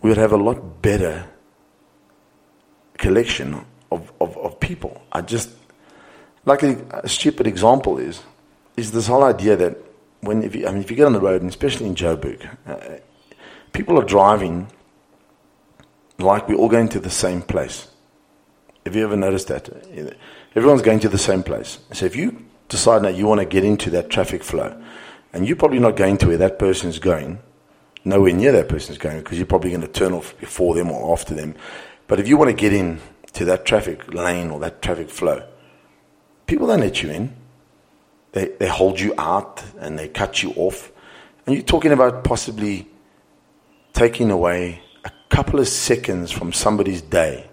We 0.00 0.08
would 0.08 0.18
have 0.18 0.32
a 0.32 0.36
lot 0.36 0.80
better 0.80 1.26
collection 2.96 3.64
of, 3.90 4.12
of, 4.20 4.36
of 4.38 4.60
people. 4.60 5.02
I 5.12 5.22
just 5.22 5.50
like 6.44 6.62
a, 6.62 7.02
a, 7.04 7.08
stupid 7.08 7.46
example 7.46 7.98
is 7.98 8.22
is 8.76 8.92
this 8.92 9.06
whole 9.06 9.24
idea 9.24 9.56
that 9.56 9.76
when 10.20 10.42
if 10.42 10.54
you, 10.54 10.66
I 10.66 10.72
mean 10.72 10.82
if 10.82 10.90
you 10.90 10.96
get 10.96 11.06
on 11.06 11.12
the 11.12 11.20
road, 11.20 11.42
and 11.42 11.50
especially 11.50 11.86
in 11.86 11.94
Joburg, 11.94 12.48
uh, 12.66 12.98
people 13.72 13.98
are 13.98 14.04
driving 14.04 14.68
like 16.18 16.48
we're 16.48 16.56
all 16.56 16.68
going 16.68 16.88
to 16.90 17.00
the 17.00 17.10
same 17.10 17.42
place. 17.42 17.88
Have 18.84 18.96
you 18.96 19.04
ever 19.04 19.16
noticed 19.16 19.48
that? 19.48 19.68
Everyone's 20.54 20.82
going 20.82 21.00
to 21.00 21.08
the 21.08 21.18
same 21.18 21.42
place. 21.42 21.78
So 21.92 22.06
if 22.06 22.16
you 22.16 22.44
decide 22.68 23.02
that 23.02 23.14
you 23.14 23.26
want 23.26 23.40
to 23.40 23.46
get 23.46 23.64
into 23.64 23.90
that 23.90 24.10
traffic 24.10 24.42
flow, 24.42 24.82
and 25.32 25.46
you're 25.46 25.56
probably 25.56 25.78
not 25.78 25.96
going 25.96 26.16
to 26.18 26.26
where 26.26 26.38
that 26.38 26.58
person's 26.58 26.98
going, 26.98 27.38
nowhere 28.04 28.32
near 28.32 28.52
that 28.52 28.68
person's 28.68 28.98
going, 28.98 29.18
because 29.18 29.38
you're 29.38 29.46
probably 29.46 29.70
going 29.70 29.82
to 29.82 29.88
turn 29.88 30.12
off 30.12 30.36
before 30.38 30.74
them 30.74 30.90
or 30.90 31.12
after 31.12 31.34
them. 31.34 31.54
But 32.06 32.18
if 32.18 32.26
you 32.26 32.36
want 32.36 32.50
to 32.50 32.56
get 32.56 32.72
in 32.72 33.00
to 33.34 33.44
that 33.44 33.66
traffic 33.66 34.12
lane 34.12 34.50
or 34.50 34.58
that 34.60 34.80
traffic 34.82 35.10
flow, 35.10 35.46
people 36.46 36.66
don't 36.66 36.80
let 36.80 37.02
you 37.02 37.10
in. 37.10 37.36
They, 38.32 38.46
they 38.58 38.68
hold 38.68 38.98
you 38.98 39.14
out 39.18 39.62
and 39.78 39.98
they 39.98 40.08
cut 40.08 40.42
you 40.42 40.52
off. 40.56 40.90
And 41.46 41.54
you're 41.54 41.64
talking 41.64 41.92
about 41.92 42.24
possibly 42.24 42.88
taking 43.92 44.30
away 44.30 44.82
couple 45.28 45.60
of 45.60 45.68
seconds 45.68 46.30
from 46.30 46.52
somebody's 46.52 47.02
day 47.02 47.48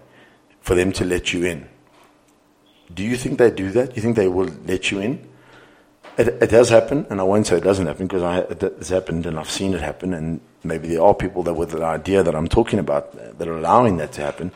for 0.60 0.74
them 0.74 0.92
to 0.92 1.04
let 1.04 1.32
you 1.32 1.44
in. 1.44 1.68
Do 2.92 3.02
you 3.02 3.16
think 3.16 3.38
they 3.38 3.50
do 3.50 3.70
that? 3.70 3.96
You 3.96 4.02
think 4.02 4.16
they 4.16 4.28
will 4.28 4.50
let 4.64 4.90
you 4.90 5.00
in? 5.00 5.28
It, 6.18 6.28
it 6.28 6.50
does 6.50 6.70
happen, 6.70 7.06
and 7.10 7.20
I 7.20 7.24
won't 7.24 7.46
say 7.46 7.58
it 7.58 7.64
doesn't 7.64 7.86
happen 7.86 8.06
because 8.06 8.22
it, 8.50 8.62
it's 8.62 8.88
happened 8.88 9.26
and 9.26 9.38
I've 9.38 9.50
seen 9.50 9.74
it 9.74 9.80
happen, 9.80 10.14
and 10.14 10.40
maybe 10.64 10.88
there 10.88 11.02
are 11.02 11.14
people 11.14 11.42
that 11.44 11.54
with 11.54 11.70
the 11.70 11.84
idea 11.84 12.22
that 12.22 12.34
I'm 12.34 12.48
talking 12.48 12.78
about 12.78 13.38
that 13.38 13.46
are 13.46 13.58
allowing 13.58 13.98
that 13.98 14.12
to 14.12 14.22
happen. 14.22 14.52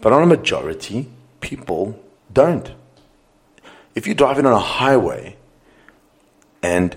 But 0.00 0.12
on 0.12 0.22
a 0.22 0.26
majority, 0.26 1.08
people 1.40 2.02
don't. 2.32 2.72
If 3.94 4.06
you're 4.06 4.14
driving 4.14 4.46
on 4.46 4.52
a 4.52 4.58
highway 4.58 5.36
and 6.62 6.96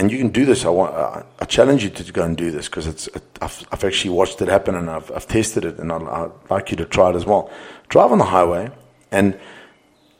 and 0.00 0.10
you 0.10 0.16
can 0.16 0.28
do 0.28 0.46
this. 0.46 0.64
I 0.64 0.70
want, 0.70 1.26
challenge 1.50 1.82
you 1.82 1.90
to 1.90 2.12
go 2.12 2.22
and 2.22 2.36
do 2.36 2.50
this 2.50 2.68
because 2.68 2.86
it's. 2.86 3.08
I've, 3.42 3.66
I've, 3.72 3.84
actually 3.84 4.10
watched 4.10 4.40
it 4.40 4.48
happen 4.48 4.74
and 4.76 4.88
I've, 4.88 5.10
I've 5.10 5.26
tested 5.26 5.64
it, 5.64 5.78
and 5.78 5.92
I'd, 5.92 6.02
I'd, 6.02 6.30
like 6.48 6.70
you 6.70 6.76
to 6.78 6.86
try 6.86 7.10
it 7.10 7.16
as 7.16 7.26
well. 7.26 7.50
Drive 7.88 8.12
on 8.12 8.18
the 8.18 8.24
highway 8.24 8.70
and 9.10 9.38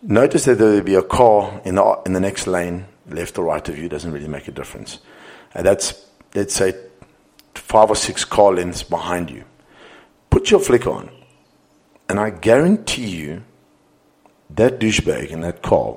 notice 0.02 0.44
that 0.44 0.58
there 0.58 0.72
will 0.72 0.82
be 0.82 0.96
a 0.96 1.02
car 1.02 1.62
in 1.64 1.76
the 1.76 2.02
in 2.04 2.12
the 2.12 2.20
next 2.20 2.46
lane, 2.46 2.86
left 3.08 3.38
or 3.38 3.44
right 3.44 3.66
of 3.66 3.78
you. 3.78 3.88
Doesn't 3.88 4.12
really 4.12 4.28
make 4.28 4.48
a 4.48 4.52
difference. 4.52 4.98
And 5.54 5.64
that's 5.64 6.04
let's 6.34 6.54
say 6.54 6.74
five 7.54 7.88
or 7.88 7.96
six 7.96 8.24
car 8.24 8.52
lengths 8.52 8.82
behind 8.82 9.30
you. 9.30 9.44
Put 10.30 10.50
your 10.50 10.60
flicker 10.60 10.90
on, 10.90 11.10
and 12.08 12.18
I 12.18 12.30
guarantee 12.30 13.08
you, 13.08 13.44
that 14.50 14.80
douchebag 14.80 15.30
in 15.30 15.42
that 15.42 15.62
car 15.62 15.96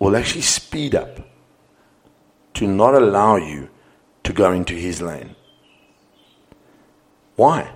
will 0.00 0.16
actually 0.16 0.42
speed 0.42 0.94
up 0.94 1.20
to 2.54 2.66
not 2.66 2.94
allow 2.94 3.36
you 3.36 3.68
to 4.26 4.32
go 4.32 4.50
into 4.50 4.74
his 4.74 5.00
lane. 5.00 5.36
Why? 7.36 7.70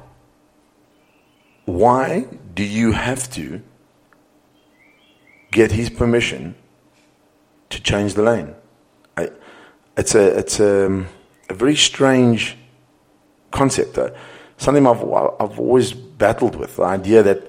Why 1.64 2.26
do 2.54 2.64
you 2.64 2.90
have 2.90 3.30
to 3.35 3.62
get 5.52 5.71
his 5.71 5.90
permission 5.90 6.57
to 7.69 7.80
change 7.80 8.14
the 8.14 8.23
lane? 8.23 8.54
I, 9.16 9.30
it's 9.97 10.16
a, 10.16 10.38
it's 10.38 10.59
a, 10.59 11.07
a 11.49 11.54
very 11.54 11.76
strange 11.76 12.57
concept. 13.52 13.97
Uh, 13.97 14.11
something 14.57 14.85
I've, 14.88 15.04
I've 15.04 15.59
always 15.61 15.92
battled 15.92 16.57
with 16.57 16.76
the 16.76 16.83
idea 16.83 17.23
that 17.23 17.49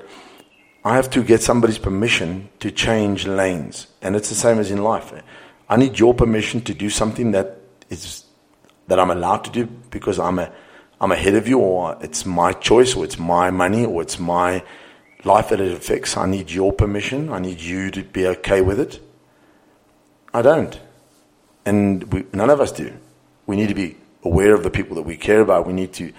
I 0.85 0.95
have 0.95 1.09
to 1.11 1.23
get 1.23 1.41
somebody's 1.41 1.79
permission 1.79 2.49
to 2.59 2.69
change 2.69 3.25
lanes. 3.25 3.87
And 4.03 4.15
it's 4.15 4.29
the 4.29 4.35
same 4.35 4.59
as 4.59 4.69
in 4.69 4.83
life. 4.83 5.11
I 5.67 5.77
need 5.77 5.97
your 5.97 6.13
permission 6.13 6.61
to 6.61 6.73
do 6.75 6.91
something 6.91 7.31
that 7.31 7.57
is 7.89 8.25
that 8.91 8.99
I'm 8.99 9.09
allowed 9.09 9.45
to 9.45 9.51
do 9.51 9.67
because 9.89 10.19
I'm 10.19 10.37
a 10.37 10.51
I'm 10.99 11.13
ahead 11.13 11.35
of 11.35 11.47
you 11.47 11.59
or 11.59 11.97
it's 12.01 12.25
my 12.25 12.51
choice 12.51 12.93
or 12.93 13.05
it's 13.05 13.17
my 13.17 13.49
money 13.49 13.85
or 13.85 14.01
it's 14.01 14.19
my 14.19 14.63
life 15.23 15.47
that 15.47 15.61
it 15.61 15.71
affects. 15.71 16.17
I 16.17 16.25
need 16.27 16.51
your 16.51 16.73
permission. 16.73 17.31
I 17.31 17.39
need 17.39 17.61
you 17.61 17.89
to 17.89 18.03
be 18.03 18.27
okay 18.27 18.59
with 18.59 18.81
it. 18.81 18.99
I 20.33 20.41
don't. 20.41 20.77
And 21.65 22.03
we, 22.11 22.25
none 22.33 22.49
of 22.49 22.59
us 22.59 22.73
do. 22.73 22.93
We 23.47 23.55
need 23.55 23.69
to 23.69 23.73
be 23.73 23.95
aware 24.25 24.53
of 24.53 24.63
the 24.63 24.69
people 24.69 24.97
that 24.97 25.03
we 25.03 25.15
care 25.15 25.39
about. 25.39 25.65
We 25.65 25.73
need 25.73 25.93
to 25.93 26.11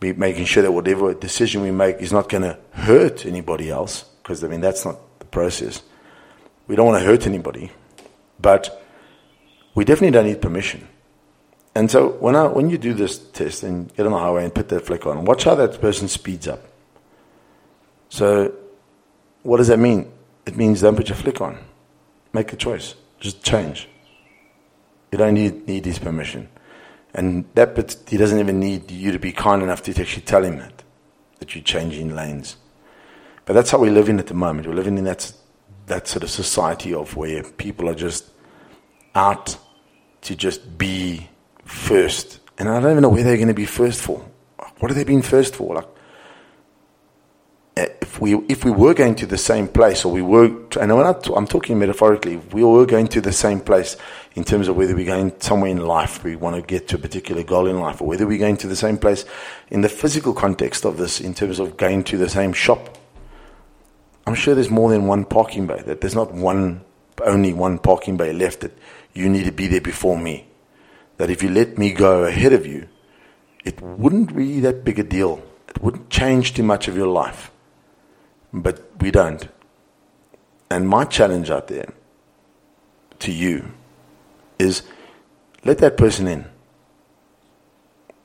be 0.00 0.12
making 0.12 0.46
sure 0.46 0.64
that 0.64 0.72
whatever 0.72 1.14
decision 1.14 1.62
we 1.62 1.70
make 1.70 1.98
is 1.98 2.12
not 2.12 2.28
going 2.28 2.42
to 2.42 2.58
hurt 2.72 3.24
anybody 3.24 3.70
else, 3.70 4.02
because 4.02 4.42
I 4.42 4.48
mean 4.48 4.60
that's 4.60 4.84
not 4.84 4.98
the 5.20 5.26
process. 5.26 5.80
We 6.66 6.74
don't 6.74 6.86
want 6.86 7.00
to 7.00 7.06
hurt 7.06 7.24
anybody, 7.24 7.70
but 8.40 8.82
we 9.76 9.84
definitely 9.84 10.10
don't 10.10 10.26
need 10.26 10.42
permission. 10.42 10.88
And 11.76 11.90
so 11.90 12.08
when 12.08 12.34
I, 12.34 12.46
when 12.46 12.70
you 12.70 12.78
do 12.78 12.94
this 12.94 13.18
test 13.18 13.62
and 13.62 13.94
get 13.94 14.06
on 14.06 14.12
the 14.12 14.18
highway 14.18 14.44
and 14.44 14.54
put 14.54 14.70
that 14.70 14.86
flick 14.86 15.04
on, 15.04 15.26
watch 15.26 15.44
how 15.44 15.54
that 15.56 15.78
person 15.78 16.08
speeds 16.08 16.48
up. 16.48 16.62
So 18.08 18.54
what 19.42 19.58
does 19.58 19.68
that 19.68 19.78
mean? 19.78 20.10
It 20.46 20.56
means 20.56 20.80
don't 20.80 20.96
put 20.96 21.10
your 21.10 21.16
flick 21.16 21.42
on. 21.42 21.58
Make 22.32 22.54
a 22.54 22.56
choice. 22.56 22.94
Just 23.20 23.42
change. 23.42 23.90
You 25.12 25.18
don't 25.18 25.34
need, 25.34 25.66
need 25.68 25.84
his 25.84 25.98
permission. 25.98 26.48
And 27.12 27.44
that 27.54 27.74
bit, 27.74 27.94
he 28.08 28.16
doesn't 28.16 28.38
even 28.38 28.58
need 28.58 28.90
you 28.90 29.12
to 29.12 29.18
be 29.18 29.32
kind 29.32 29.62
enough 29.62 29.82
to 29.82 30.00
actually 30.00 30.22
tell 30.22 30.44
him 30.44 30.56
that, 30.56 30.82
that 31.40 31.54
you're 31.54 31.62
changing 31.62 32.14
lanes. 32.14 32.56
But 33.44 33.52
that's 33.52 33.70
how 33.70 33.76
we 33.76 33.90
live 33.90 34.08
in 34.08 34.18
at 34.18 34.28
the 34.28 34.34
moment. 34.34 34.66
We're 34.66 34.72
living 34.72 34.96
in 34.96 35.04
that, 35.04 35.30
that 35.88 36.08
sort 36.08 36.22
of 36.22 36.30
society 36.30 36.94
of 36.94 37.16
where 37.16 37.42
people 37.42 37.86
are 37.90 37.94
just 37.94 38.30
out 39.14 39.58
to 40.22 40.34
just 40.34 40.78
be 40.78 41.28
first. 41.66 42.40
And 42.58 42.68
I 42.68 42.80
don't 42.80 42.92
even 42.92 43.02
know 43.02 43.10
where 43.10 43.22
they're 43.22 43.36
going 43.36 43.48
to 43.48 43.54
be 43.54 43.66
first 43.66 44.00
for. 44.00 44.24
What 44.78 44.90
are 44.90 44.94
they 44.94 45.04
being 45.04 45.22
first 45.22 45.54
for? 45.54 45.74
Like, 45.74 45.88
if 47.76 48.20
we 48.20 48.34
if 48.48 48.64
we 48.64 48.70
were 48.70 48.94
going 48.94 49.14
to 49.16 49.26
the 49.26 49.36
same 49.36 49.68
place, 49.68 50.04
or 50.04 50.12
we 50.12 50.22
were, 50.22 50.46
and 50.80 50.90
I'm, 50.90 50.98
not, 50.98 51.28
I'm 51.36 51.46
talking 51.46 51.78
metaphorically, 51.78 52.36
if 52.36 52.54
we 52.54 52.64
were 52.64 52.86
going 52.86 53.08
to 53.08 53.20
the 53.20 53.32
same 53.32 53.60
place 53.60 53.98
in 54.34 54.44
terms 54.44 54.68
of 54.68 54.76
whether 54.76 54.94
we're 54.94 55.04
going 55.04 55.38
somewhere 55.40 55.70
in 55.70 55.84
life, 55.86 56.24
we 56.24 56.36
want 56.36 56.56
to 56.56 56.62
get 56.62 56.88
to 56.88 56.96
a 56.96 56.98
particular 56.98 57.42
goal 57.42 57.66
in 57.66 57.78
life, 57.78 58.00
or 58.00 58.08
whether 58.08 58.26
we're 58.26 58.38
going 58.38 58.56
to 58.58 58.66
the 58.66 58.76
same 58.76 58.96
place 58.96 59.26
in 59.68 59.82
the 59.82 59.90
physical 59.90 60.32
context 60.32 60.86
of 60.86 60.96
this, 60.96 61.20
in 61.20 61.34
terms 61.34 61.58
of 61.58 61.76
going 61.76 62.02
to 62.04 62.16
the 62.16 62.30
same 62.30 62.54
shop. 62.54 62.96
I'm 64.26 64.34
sure 64.34 64.54
there's 64.54 64.70
more 64.70 64.90
than 64.90 65.06
one 65.06 65.26
parking 65.26 65.66
bay. 65.66 65.82
That 65.84 66.00
there's 66.00 66.14
not 66.14 66.32
one, 66.32 66.82
only 67.22 67.52
one 67.52 67.78
parking 67.78 68.16
bay 68.16 68.32
left. 68.32 68.60
That 68.60 68.76
you 69.12 69.28
need 69.28 69.44
to 69.44 69.52
be 69.52 69.66
there 69.66 69.82
before 69.82 70.18
me. 70.18 70.45
That 71.18 71.30
if 71.30 71.42
you 71.42 71.48
let 71.48 71.78
me 71.78 71.92
go 71.92 72.24
ahead 72.24 72.52
of 72.52 72.66
you, 72.66 72.88
it 73.64 73.80
wouldn't 73.80 74.36
be 74.36 74.60
that 74.60 74.84
big 74.84 74.98
a 74.98 75.02
deal. 75.02 75.42
It 75.68 75.82
wouldn't 75.82 76.10
change 76.10 76.54
too 76.54 76.62
much 76.62 76.88
of 76.88 76.96
your 76.96 77.08
life 77.08 77.50
but 78.62 78.80
we 79.00 79.10
don't. 79.10 79.48
And 80.70 80.88
my 80.88 81.04
challenge 81.04 81.50
out 81.50 81.68
there 81.68 81.92
to 83.20 83.32
you 83.32 83.72
is 84.58 84.82
let 85.64 85.78
that 85.78 85.96
person 85.96 86.26
in. 86.26 86.46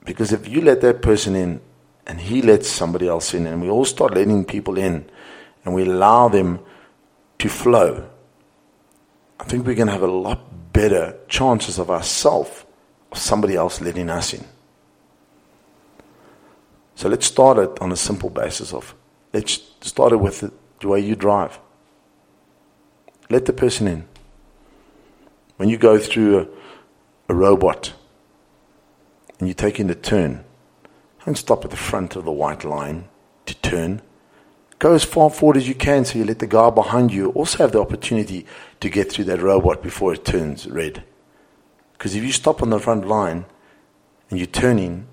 Because 0.05 0.31
if 0.31 0.47
you 0.47 0.61
let 0.61 0.81
that 0.81 1.01
person 1.01 1.35
in 1.35 1.61
and 2.07 2.19
he 2.19 2.41
lets 2.41 2.67
somebody 2.67 3.07
else 3.07 3.33
in, 3.33 3.45
and 3.45 3.61
we 3.61 3.69
all 3.69 3.85
start 3.85 4.15
letting 4.15 4.43
people 4.45 4.77
in 4.77 5.05
and 5.63 5.75
we 5.75 5.83
allow 5.83 6.27
them 6.29 6.59
to 7.37 7.49
flow, 7.49 8.09
I 9.39 9.43
think 9.43 9.65
we're 9.65 9.75
going 9.75 9.87
to 9.87 9.93
have 9.93 10.01
a 10.01 10.07
lot 10.07 10.73
better 10.73 11.17
chances 11.27 11.77
of 11.77 11.91
ourselves, 11.91 12.65
of 13.11 13.17
somebody 13.17 13.55
else 13.55 13.81
letting 13.81 14.09
us 14.09 14.33
in. 14.33 14.45
So 16.95 17.09
let's 17.09 17.25
start 17.25 17.57
it 17.57 17.81
on 17.81 17.91
a 17.91 17.95
simple 17.95 18.29
basis 18.29 18.73
of 18.73 18.95
Let's 19.33 19.61
start 19.81 20.11
it 20.11 20.17
with 20.17 20.51
the 20.79 20.87
way 20.87 20.99
you 20.99 21.15
drive. 21.15 21.59
Let 23.29 23.45
the 23.45 23.53
person 23.53 23.87
in. 23.87 24.07
When 25.55 25.69
you 25.69 25.77
go 25.77 25.97
through 25.97 26.39
a, 26.39 26.47
a 27.29 27.35
robot 27.35 27.93
and 29.39 29.47
you 29.47 29.53
take 29.53 29.79
in 29.79 29.87
the 29.87 29.95
turn, 29.95 30.43
don't 31.25 31.37
stop 31.37 31.63
at 31.63 31.71
the 31.71 31.77
front 31.77 32.15
of 32.15 32.25
the 32.25 32.31
white 32.31 32.65
line 32.65 33.07
to 33.45 33.55
turn. 33.55 34.01
Go 34.79 34.95
as 34.95 35.05
far 35.05 35.29
forward 35.29 35.57
as 35.57 35.67
you 35.67 35.75
can 35.75 36.03
so 36.03 36.17
you 36.17 36.25
let 36.25 36.39
the 36.39 36.47
guy 36.47 36.71
behind 36.71 37.13
you 37.13 37.29
also 37.29 37.59
have 37.59 37.71
the 37.71 37.79
opportunity 37.79 38.45
to 38.79 38.89
get 38.89 39.11
through 39.11 39.25
that 39.25 39.41
robot 39.41 39.81
before 39.81 40.13
it 40.13 40.25
turns 40.25 40.67
red. 40.67 41.03
Because 42.01 42.15
if 42.15 42.23
you 42.23 42.31
stop 42.31 42.63
on 42.63 42.71
the 42.71 42.79
front 42.79 43.07
line 43.07 43.45
and 44.31 44.39
you're 44.39 44.47
turning, 44.47 45.05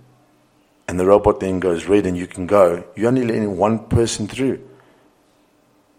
and 0.89 0.99
the 0.99 1.05
robot 1.05 1.39
then 1.39 1.61
goes 1.61 1.85
red 1.85 2.07
and 2.07 2.17
you 2.17 2.27
can 2.27 2.47
go, 2.47 2.83
you're 2.97 3.09
only 3.09 3.27
letting 3.27 3.59
one 3.59 3.81
person 3.89 4.27
through. 4.27 4.67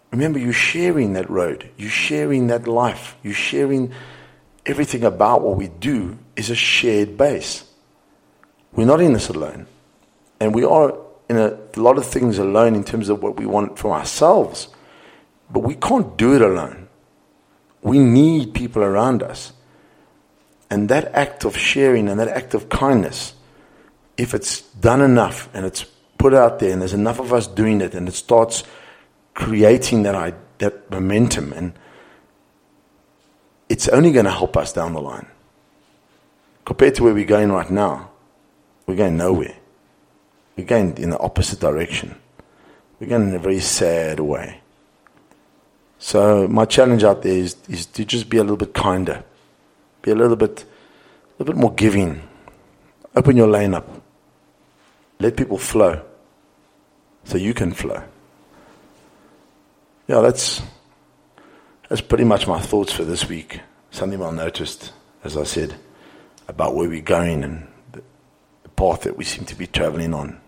Remember, 0.10 0.40
you're 0.40 0.52
sharing 0.52 1.14
that 1.14 1.30
road, 1.30 1.70
you're 1.78 1.92
sharing 1.92 2.48
that 2.48 2.68
life, 2.68 3.16
you're 3.22 3.36
sharing 3.36 3.94
everything 4.66 5.04
about 5.04 5.44
what 5.44 5.58
we 5.58 5.68
do 5.68 6.18
is 6.36 6.50
a 6.50 6.56
shared 6.56 7.20
base. 7.20 7.66
We're 8.74 8.88
not 8.88 9.00
in 9.00 9.14
this 9.14 9.30
alone. 9.30 9.68
And 10.40 10.56
we 10.56 10.64
are 10.64 10.98
in 11.30 11.38
a 11.38 11.56
lot 11.76 12.00
of 12.00 12.06
things 12.08 12.40
alone 12.40 12.74
in 12.74 12.84
terms 12.84 13.10
of 13.10 13.22
what 13.22 13.38
we 13.38 13.46
want 13.46 13.78
for 13.78 13.94
ourselves. 13.94 14.70
But 15.52 15.60
we 15.60 15.76
can't 15.76 16.18
do 16.18 16.34
it 16.34 16.42
alone. 16.42 16.88
We 17.84 18.00
need 18.00 18.56
people 18.56 18.82
around 18.82 19.22
us. 19.22 19.54
And 20.70 20.90
that 20.90 21.14
act 21.16 21.46
of 21.46 21.58
sharing 21.58 22.10
and 22.10 22.20
that 22.20 22.28
act 22.28 22.54
of 22.54 22.70
kindness 22.70 23.34
if 24.18 24.34
it's 24.34 24.62
done 24.62 25.02
enough 25.02 25.50
and 25.54 25.66
it's 25.66 25.86
put 26.18 26.34
out 26.34 26.60
there 26.60 26.72
and 26.72 26.82
there's 26.82 26.94
enough 26.94 27.20
of 27.20 27.32
us 27.32 27.48
doing 27.48 27.80
it 27.80 27.96
and 27.96 28.08
it 28.08 28.14
starts 28.14 28.64
creating 29.34 30.04
that, 30.04 30.36
that 30.58 30.92
momentum 30.92 31.54
and 31.54 31.74
it's 33.70 33.88
only 33.88 34.12
going 34.12 34.26
to 34.26 34.32
help 34.32 34.58
us 34.58 34.74
down 34.74 34.94
the 34.94 35.02
line. 35.02 35.28
Compared 36.66 36.96
to 36.96 37.04
where 37.04 37.14
we're 37.14 37.26
going 37.26 37.52
right 37.52 37.70
now, 37.70 38.10
we're 38.86 38.96
going 38.96 39.16
nowhere. 39.16 39.56
We're 40.58 40.66
going 40.66 40.98
in 40.98 41.12
the 41.12 41.20
opposite 41.20 41.62
direction. 41.62 42.20
We're 43.00 43.08
going 43.08 43.30
in 43.30 43.36
a 43.36 43.40
very 43.40 43.62
sad 43.62 44.20
way. 44.20 44.60
So 46.00 46.48
my 46.48 46.66
challenge 46.66 47.04
out 47.06 47.22
there 47.22 47.38
is, 47.38 47.56
is 47.70 47.86
to 47.86 48.04
just 48.04 48.30
be 48.30 48.38
a 48.38 48.42
little 48.42 48.58
bit 48.58 48.74
kinder, 48.74 49.24
be 50.02 50.12
a 50.12 50.16
little 50.16 50.36
bit, 50.36 50.66
a 51.40 51.44
bit 51.44 51.56
more 51.56 51.74
giving. 51.74 52.22
Open 53.16 53.36
your 53.36 53.48
lane 53.48 53.74
up. 53.74 53.88
Let 55.20 55.36
people 55.36 55.58
flow 55.58 56.02
so 57.26 57.38
you 57.38 57.54
can 57.54 57.72
flow. 57.72 58.02
Yeah, 60.08 60.22
that's, 60.22 60.62
that's 61.88 62.02
pretty 62.02 62.24
much 62.24 62.48
my 62.48 62.60
thoughts 62.60 62.94
for 62.94 63.04
this 63.04 63.28
week. 63.28 63.62
Something 63.92 64.22
I 64.22 64.32
noticed, 64.32 64.94
as 65.24 65.38
I 65.38 65.44
said, 65.44 65.76
about 66.48 66.76
where 66.76 66.90
we're 66.90 67.02
going 67.02 67.44
and 67.44 67.68
the, 67.92 68.02
the 68.64 68.70
path 68.70 69.02
that 69.02 69.18
we 69.18 69.24
seem 69.24 69.46
to 69.46 69.56
be 69.56 69.68
traveling 69.68 70.14
on 70.14 70.40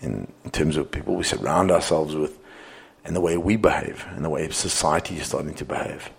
in, 0.00 0.32
in 0.44 0.50
terms 0.50 0.76
of 0.76 0.90
people 0.90 1.14
we 1.14 1.22
surround 1.22 1.70
ourselves 1.70 2.16
with 2.16 2.38
and 3.04 3.14
the 3.14 3.20
way 3.20 3.36
we 3.36 3.56
behave 3.56 4.04
and 4.10 4.24
the 4.24 4.30
way 4.30 4.48
society 4.50 5.16
is 5.16 5.26
starting 5.26 5.54
to 5.54 5.64
behave. 5.64 6.10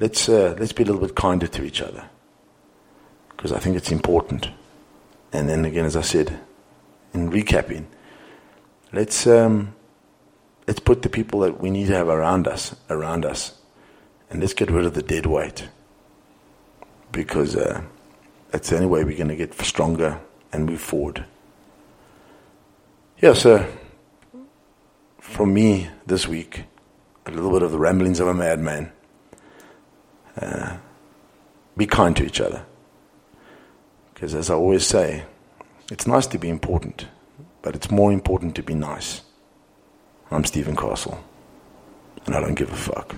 Let's, 0.00 0.28
uh, 0.28 0.56
let's 0.58 0.72
be 0.72 0.82
a 0.82 0.86
little 0.86 1.00
bit 1.00 1.14
kinder 1.14 1.46
to 1.46 1.64
each 1.64 1.80
other 1.80 2.08
because 3.44 3.52
I 3.52 3.58
think 3.58 3.76
it's 3.76 3.92
important. 3.92 4.48
And 5.32 5.48
then 5.48 5.64
again, 5.64 5.84
as 5.84 5.96
I 5.96 6.00
said, 6.00 6.38
in 7.12 7.30
recapping, 7.30 7.86
let's 8.92 9.26
um, 9.26 9.74
let's 10.66 10.80
put 10.80 11.02
the 11.02 11.08
people 11.08 11.40
that 11.40 11.60
we 11.60 11.70
need 11.70 11.88
to 11.88 11.94
have 11.94 12.08
around 12.08 12.48
us 12.48 12.74
around 12.88 13.24
us, 13.24 13.60
and 14.30 14.40
let's 14.40 14.54
get 14.54 14.70
rid 14.70 14.86
of 14.86 14.94
the 14.94 15.02
dead 15.02 15.26
weight 15.26 15.68
because 17.12 17.54
uh, 17.54 17.82
that's 18.50 18.70
the 18.70 18.76
only 18.76 18.88
way 18.88 19.04
we're 19.04 19.16
going 19.16 19.28
to 19.28 19.36
get 19.36 19.54
stronger 19.60 20.20
and 20.52 20.66
move 20.66 20.80
forward. 20.80 21.24
Yeah, 23.20 23.34
so 23.34 23.70
for 25.20 25.46
me 25.46 25.90
this 26.06 26.26
week, 26.26 26.64
a 27.26 27.30
little 27.30 27.52
bit 27.52 27.62
of 27.62 27.72
the 27.72 27.78
ramblings 27.78 28.20
of 28.20 28.28
a 28.28 28.34
madman. 28.34 28.90
Uh, 30.40 30.76
be 31.76 31.86
kind 31.86 32.16
to 32.16 32.24
each 32.24 32.40
other. 32.40 32.64
Because 34.12 34.34
as 34.34 34.50
I 34.50 34.54
always 34.54 34.86
say, 34.86 35.24
it's 35.90 36.06
nice 36.06 36.26
to 36.28 36.38
be 36.38 36.48
important, 36.48 37.06
but 37.62 37.74
it's 37.74 37.90
more 37.90 38.12
important 38.12 38.54
to 38.56 38.62
be 38.62 38.74
nice. 38.74 39.22
I'm 40.30 40.44
Stephen 40.44 40.76
Castle, 40.76 41.22
and 42.26 42.34
I 42.34 42.40
don't 42.40 42.54
give 42.54 42.72
a 42.72 42.76
fuck. 42.76 43.14